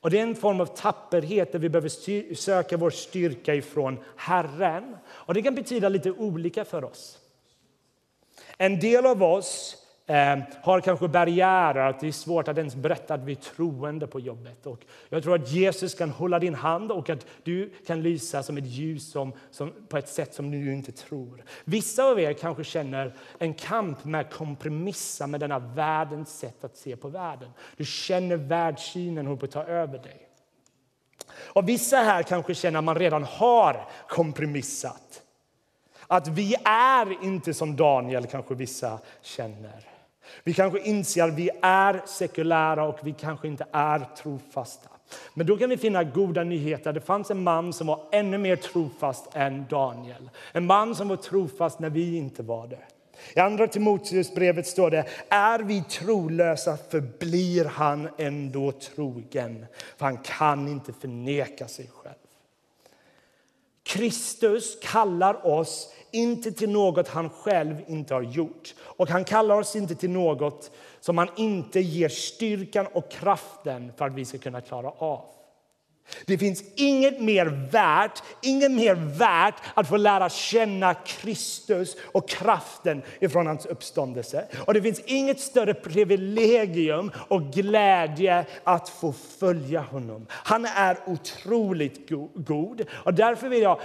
Och 0.05 0.11
det 0.11 0.19
är 0.19 0.23
en 0.23 0.35
form 0.35 0.61
av 0.61 0.65
tapperhet 0.65 1.51
där 1.51 1.59
vi 1.59 1.69
behöver 1.69 2.35
söka 2.35 2.77
vår 2.77 2.89
styrka 2.89 3.55
ifrån 3.55 3.99
Herren. 4.15 4.97
Och 5.07 5.33
det 5.33 5.41
kan 5.41 5.55
betyda 5.55 5.89
lite 5.89 6.11
olika 6.11 6.65
för 6.65 6.83
oss. 6.83 7.17
En 8.57 8.79
del 8.79 9.05
av 9.05 9.23
oss 9.23 9.77
eh, 10.05 10.37
har 10.61 10.81
kanske 10.81 11.07
barriärer, 11.07 11.89
att 11.89 11.99
det 11.99 12.07
är 12.07 12.11
svårt 12.11 12.47
att 12.47 12.57
ens 12.57 12.75
berätta 12.75 13.13
att 13.13 13.23
vi 13.23 13.31
är 13.31 13.35
troende 13.35 14.07
på 14.07 14.19
jobbet. 14.19 14.65
Och 14.65 14.79
jag 15.09 15.23
tror 15.23 15.35
att 15.35 15.51
Jesus 15.51 15.95
kan 15.95 16.09
hålla 16.09 16.39
din 16.39 16.55
hand 16.55 16.91
och 16.91 17.09
att 17.09 17.25
du 17.43 17.73
kan 17.87 18.01
lysa 18.01 18.43
som 18.43 18.57
ett 18.57 18.65
ljus 18.65 19.11
som, 19.11 19.33
som, 19.51 19.73
på 19.89 19.97
ett 19.97 20.09
sätt 20.09 20.33
som 20.33 20.51
du 20.51 20.73
inte 20.73 20.91
tror. 20.91 21.43
Vissa 21.63 22.03
av 22.03 22.19
er 22.19 22.33
kanske 22.33 22.63
känner 22.63 23.13
en 23.39 23.53
kamp 23.53 24.05
med 24.05 24.21
att 24.21 24.33
kompromissa 24.33 25.27
med 25.27 25.39
denna 25.39 25.59
världens 25.59 26.39
sätt 26.39 26.63
att 26.63 26.77
se 26.77 26.95
på 26.95 27.07
världen. 27.07 27.49
Du 27.77 27.85
känner 27.85 28.35
världssynen 28.35 29.25
håller 29.25 29.39
på 29.39 29.45
att 29.45 29.51
ta 29.51 29.63
över 29.63 29.97
dig. 29.97 30.21
Och 31.37 31.69
vissa 31.69 31.97
här 31.97 32.23
kanske 32.23 32.55
känner 32.55 32.79
att 32.79 32.85
man 32.85 32.95
redan 32.95 33.23
har 33.23 33.87
kompromissat. 34.07 35.21
Att 36.07 36.27
vi 36.27 36.55
är 36.65 37.23
inte 37.23 37.53
som 37.53 37.75
Daniel, 37.75 38.27
kanske 38.27 38.55
vissa 38.55 38.99
känner. 39.21 39.94
Vi 40.43 40.53
kanske 40.53 40.79
inser 40.79 41.23
att 41.23 41.33
vi 41.33 41.49
är 41.61 42.01
sekulära 42.05 42.83
och 42.83 42.99
vi 43.03 43.15
kanske 43.19 43.47
inte 43.47 43.65
är 43.71 43.99
trofasta. 44.17 44.89
Men 45.33 45.47
då 45.47 45.57
kan 45.57 45.69
vi 45.69 45.77
finna 45.77 46.03
goda 46.03 46.43
nyheter. 46.43 46.93
Det 46.93 47.01
fanns 47.01 47.31
en 47.31 47.43
man 47.43 47.73
som 47.73 47.87
var 47.87 48.01
ännu 48.11 48.37
mer 48.37 48.55
trofast 48.55 49.35
än 49.35 49.65
Daniel. 49.69 50.29
En 50.51 50.65
man 50.65 50.95
som 50.95 51.07
var 51.07 51.15
trofast 51.15 51.79
när 51.79 51.89
vi 51.89 52.17
inte 52.17 52.43
var 52.43 52.67
det. 52.67 52.79
I 53.33 53.39
Andra 53.39 53.67
Timoteusbrevet 53.67 54.67
står 54.67 54.91
det 54.91 55.05
är 55.29 55.59
vi 55.59 55.83
trolösa 55.83 56.77
förblir 56.77 57.65
han 57.65 58.09
ändå 58.17 58.71
trogen, 58.71 59.65
för 59.97 60.05
han 60.05 60.17
kan 60.17 60.67
inte 60.67 60.93
förneka 60.93 61.67
sig 61.67 61.89
själv. 61.93 62.15
Kristus 63.83 64.77
kallar 64.81 65.45
oss 65.47 65.93
inte 66.15 66.51
till 66.51 66.69
något 66.69 67.07
han 67.07 67.29
själv 67.29 67.81
inte 67.87 68.13
har 68.13 68.21
gjort. 68.21 68.75
Och 68.79 69.09
han 69.09 69.25
kallar 69.25 69.59
oss 69.59 69.75
inte 69.75 69.95
till 69.95 70.09
något 70.09 70.71
som 70.99 71.17
han 71.17 71.29
inte 71.35 71.79
ger 71.79 72.09
styrkan 72.09 72.87
och 72.93 73.11
kraften 73.11 73.91
för 73.97 74.05
att 74.05 74.13
vi 74.13 74.25
ska 74.25 74.37
kunna 74.37 74.61
klara 74.61 74.89
av. 74.89 75.25
Det 76.25 76.37
finns 76.37 76.63
inget 76.75 77.21
mer 77.21 77.45
värt, 77.71 78.23
inget 78.41 78.71
mer 78.71 78.95
värt 78.95 79.55
att 79.73 79.89
få 79.89 79.97
lära 79.97 80.29
känna 80.29 80.93
Kristus 80.93 81.95
och 82.03 82.29
kraften 82.29 83.01
ifrån 83.19 83.47
hans 83.47 83.65
uppståndelse. 83.65 84.45
Och 84.67 84.73
det 84.73 84.81
finns 84.81 84.99
inget 84.99 85.39
större 85.39 85.73
privilegium 85.73 87.11
och 87.27 87.43
glädje 87.53 88.45
att 88.63 88.89
få 88.89 89.13
följa 89.39 89.81
honom. 89.81 90.25
Han 90.29 90.65
är 90.65 90.97
otroligt 91.05 92.09
god. 92.35 92.85
Och 92.91 93.13
därför 93.13 93.49
vill 93.49 93.61
jag 93.61 93.79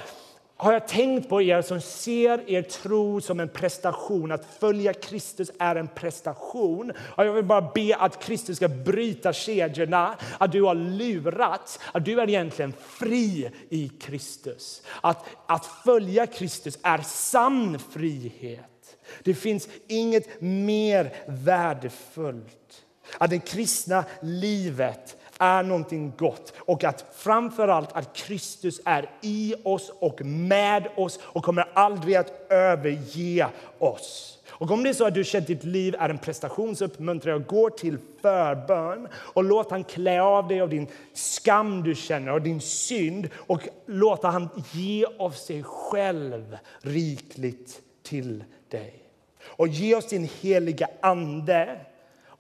har 0.61 0.73
jag 0.73 0.89
tänkt 0.89 1.29
på 1.29 1.43
er 1.43 1.63
som 1.63 1.81
ser 1.81 2.43
er 2.51 2.63
tro 2.63 3.21
som 3.21 3.41
en 3.41 3.49
prestation. 3.49 4.33
Att 4.33 4.45
följa 4.59 4.93
Kristus 4.93 5.51
är 5.59 5.77
en 5.77 5.89
prestation. 5.89 6.93
Och 7.17 7.27
jag 7.27 7.33
vill 7.33 7.45
bara 7.45 7.71
be 7.75 7.97
att 7.97 8.23
Kristus 8.23 8.57
ska 8.57 8.69
bryta 8.69 9.33
kedjorna. 9.33 10.15
Att 10.39 10.53
du 10.53 10.63
har 10.63 10.75
lurats. 10.75 11.79
Att 11.93 12.05
du 12.05 12.21
är 12.21 12.29
egentligen 12.29 12.73
fri 12.89 13.51
i 13.69 13.89
Kristus. 13.89 14.83
Att, 15.01 15.25
att 15.47 15.67
följa 15.67 16.27
Kristus 16.27 16.79
är 16.83 16.99
sann 16.99 17.79
frihet. 17.79 18.97
Det 19.25 19.35
finns 19.35 19.69
inget 19.89 20.41
mer 20.41 21.13
värdefullt. 21.27 22.85
Att 23.19 23.31
det 23.31 23.39
kristna 23.39 24.05
livet 24.23 25.17
är 25.41 25.63
någonting 25.63 26.13
gott 26.17 26.53
och 26.59 26.85
att 26.85 27.05
framförallt 27.15 27.93
att 27.93 28.17
Kristus 28.17 28.81
är 28.85 29.11
i 29.21 29.55
oss 29.63 29.93
och 29.99 30.25
med 30.25 30.89
oss 30.97 31.19
och 31.23 31.45
kommer 31.45 31.69
aldrig 31.75 32.17
att 32.17 32.51
överge 32.51 33.49
oss. 33.79 34.37
Och 34.51 34.71
om 34.71 34.83
det 34.83 34.89
är 34.89 34.95
så 34.95 35.07
att 35.07 35.15
du 35.15 35.25
känner 35.25 35.43
att 35.43 35.47
ditt 35.47 35.65
liv 35.65 35.95
är 35.99 36.09
en 36.09 36.19
prestation 36.19 36.77
så 36.77 36.85
uppmuntrar 36.85 37.33
jag 37.33 37.47
gå 37.47 37.71
till 37.71 37.99
förbön 38.23 39.09
och 39.15 39.45
låt 39.45 39.71
han 39.71 39.85
klä 39.85 40.23
av 40.23 40.49
dig 40.49 40.61
av 40.61 40.69
din 40.69 40.87
skam 41.15 41.83
du 41.83 41.95
känner 41.95 42.33
och 42.33 42.43
din 42.43 42.61
synd 42.61 43.29
och 43.35 43.69
låta 43.87 44.29
han 44.29 44.49
ge 44.73 45.05
av 45.19 45.31
sig 45.31 45.63
själv 45.63 46.59
rikligt 46.81 47.81
till 48.03 48.45
dig. 48.69 48.95
Och 49.43 49.69
ge 49.69 49.95
oss 49.95 50.09
din 50.09 50.29
heliga 50.41 50.89
ande 51.01 51.81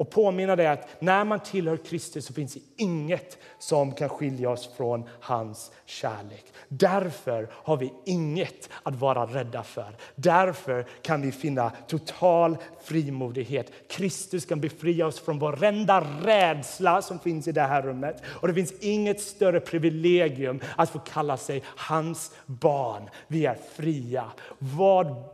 och 0.00 0.10
påminna 0.10 0.56
dig 0.56 0.66
att 0.66 0.88
när 0.98 1.24
man 1.24 1.40
tillhör 1.40 1.76
Kristus 1.76 2.26
så 2.26 2.32
finns 2.32 2.54
det 2.54 2.60
inget 2.76 3.38
som 3.58 3.92
kan 3.94 4.08
skilja 4.08 4.50
oss 4.50 4.70
från 4.76 5.08
hans 5.20 5.72
kärlek. 5.84 6.44
Därför 6.68 7.48
har 7.52 7.76
vi 7.76 7.92
inget 8.04 8.68
att 8.82 8.94
vara 8.94 9.26
rädda 9.26 9.62
för. 9.62 9.96
Därför 10.14 10.86
kan 11.02 11.22
vi 11.22 11.32
finna 11.32 11.72
total 11.86 12.56
frimodighet. 12.82 13.72
Kristus 13.88 14.44
kan 14.44 14.60
befria 14.60 15.06
oss 15.06 15.20
från 15.20 15.38
varenda 15.38 16.06
rädsla 16.22 17.02
som 17.02 17.18
finns 17.18 17.48
i 17.48 17.52
det 17.52 17.62
här 17.62 17.82
rummet. 17.82 18.22
Och 18.26 18.48
det 18.48 18.54
finns 18.54 18.72
inget 18.80 19.20
större 19.20 19.60
privilegium 19.60 20.60
att 20.76 20.90
få 20.90 20.98
kalla 20.98 21.36
sig 21.36 21.62
hans 21.66 22.34
barn. 22.46 23.10
Vi 23.26 23.46
är 23.46 23.58
fria. 23.74 24.24
Vad, 24.58 25.24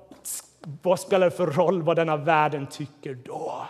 vad 0.83 1.01
spelar 1.01 1.31
det 1.31 1.37
för 1.37 1.47
roll 1.47 1.83
vad 1.83 1.97
denna 1.97 2.17
världen 2.17 2.67
tycker 2.67 3.15
då? 3.15 3.67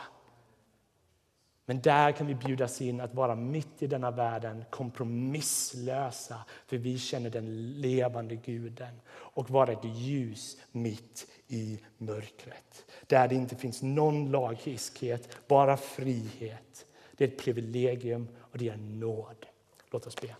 Men 1.68 1.80
där 1.80 2.12
kan 2.12 2.26
vi 2.26 2.34
bjudas 2.34 2.80
in 2.80 3.00
att 3.00 3.14
vara 3.14 3.34
mitt 3.34 3.82
i 3.82 3.86
denna 3.86 4.10
världen 4.10 4.64
kompromisslösa 4.70 6.36
för 6.66 6.76
vi 6.76 6.98
känner 6.98 7.30
den 7.30 7.72
levande 7.80 8.36
guden 8.36 9.00
och 9.08 9.50
vara 9.50 9.72
ett 9.72 9.84
ljus 9.84 10.56
mitt 10.72 11.26
i 11.48 11.80
mörkret. 11.98 12.84
Där 13.06 13.28
det 13.28 13.34
inte 13.34 13.56
finns 13.56 13.82
någon 13.82 14.30
lagiskhet, 14.30 15.48
bara 15.48 15.76
frihet. 15.76 16.86
Det 17.16 17.24
är 17.24 17.28
ett 17.28 17.38
privilegium 17.38 18.28
och 18.38 18.58
det 18.58 18.68
är 18.68 18.76
nåd. 18.76 19.46
Låt 19.90 20.06
oss 20.06 20.16
be. 20.16 20.36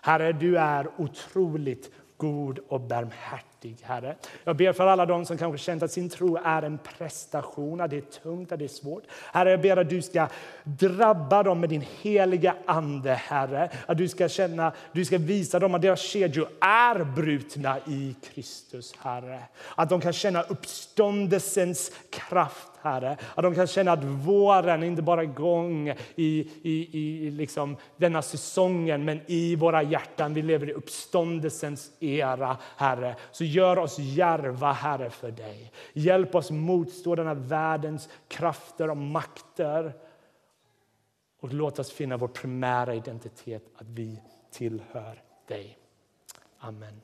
Herre, 0.00 0.32
du 0.32 0.58
är 0.58 0.88
otroligt 0.98 1.90
god 2.16 2.58
och 2.58 2.80
barmhärtig, 2.80 3.55
Herre. 3.82 4.16
Jag 4.44 4.56
ber 4.56 4.72
för 4.72 4.86
alla 4.86 5.06
de 5.06 5.26
som 5.26 5.38
kanske 5.38 5.58
känt 5.58 5.82
att 5.82 5.92
sin 5.92 6.08
tro 6.08 6.38
är 6.44 6.62
en 6.62 6.78
prestation, 6.78 7.80
att 7.80 7.90
det 7.90 7.96
är 7.96 8.20
tungt, 8.22 8.52
att 8.52 8.58
det 8.58 8.64
är 8.64 8.68
svårt. 8.68 9.02
Herre, 9.32 9.50
jag 9.50 9.60
ber 9.60 9.76
att 9.76 9.88
du 9.88 10.02
ska 10.02 10.28
drabba 10.64 11.42
dem 11.42 11.60
med 11.60 11.68
din 11.68 11.84
heliga 12.02 12.54
ande, 12.66 13.14
Herre. 13.14 13.70
Att 13.86 13.98
du 13.98 14.08
ska 14.08 14.28
känna, 14.28 14.72
du 14.92 15.04
ska 15.04 15.18
visa 15.18 15.58
dem 15.58 15.74
att 15.74 15.82
deras 15.82 16.00
kedjor 16.00 16.48
är 16.60 17.04
brutna 17.04 17.78
i 17.78 18.14
Kristus, 18.34 18.94
Herre. 18.98 19.42
Att 19.74 19.88
de 19.88 20.00
kan 20.00 20.12
känna 20.12 20.42
uppståndelsens 20.42 21.92
kraft, 22.10 22.68
Herre. 22.82 23.16
Att 23.34 23.42
de 23.42 23.54
kan 23.54 23.66
känna 23.66 23.92
att 23.92 24.04
våren 24.04 24.82
inte 24.82 25.02
bara 25.02 25.20
är 25.20 25.24
igång 25.24 25.88
i, 26.14 26.48
i, 26.62 26.88
i 26.92 27.30
liksom 27.30 27.76
denna 27.96 28.22
säsongen, 28.22 29.04
men 29.04 29.20
i 29.26 29.56
våra 29.56 29.82
hjärtan. 29.82 30.34
Vi 30.34 30.42
lever 30.42 30.70
i 30.70 30.72
uppståndelsens 30.72 31.90
era, 32.00 32.56
Herre. 32.76 33.16
Så 33.32 33.44
Gör 33.56 33.78
oss 33.78 33.98
järva, 33.98 34.72
Herre, 34.72 35.10
för 35.10 35.30
dig. 35.30 35.72
Hjälp 35.92 36.34
oss 36.34 36.50
motstå 36.50 37.14
denna 37.14 37.34
världens 37.34 38.08
krafter 38.28 38.90
och 38.90 38.96
makter. 38.96 39.92
Och 41.40 41.52
låt 41.52 41.78
oss 41.78 41.92
finna 41.92 42.16
vår 42.16 42.28
primära 42.28 42.94
identitet, 42.94 43.62
att 43.74 43.86
vi 43.88 44.22
tillhör 44.50 45.22
dig. 45.46 45.78
Amen. 46.58 47.00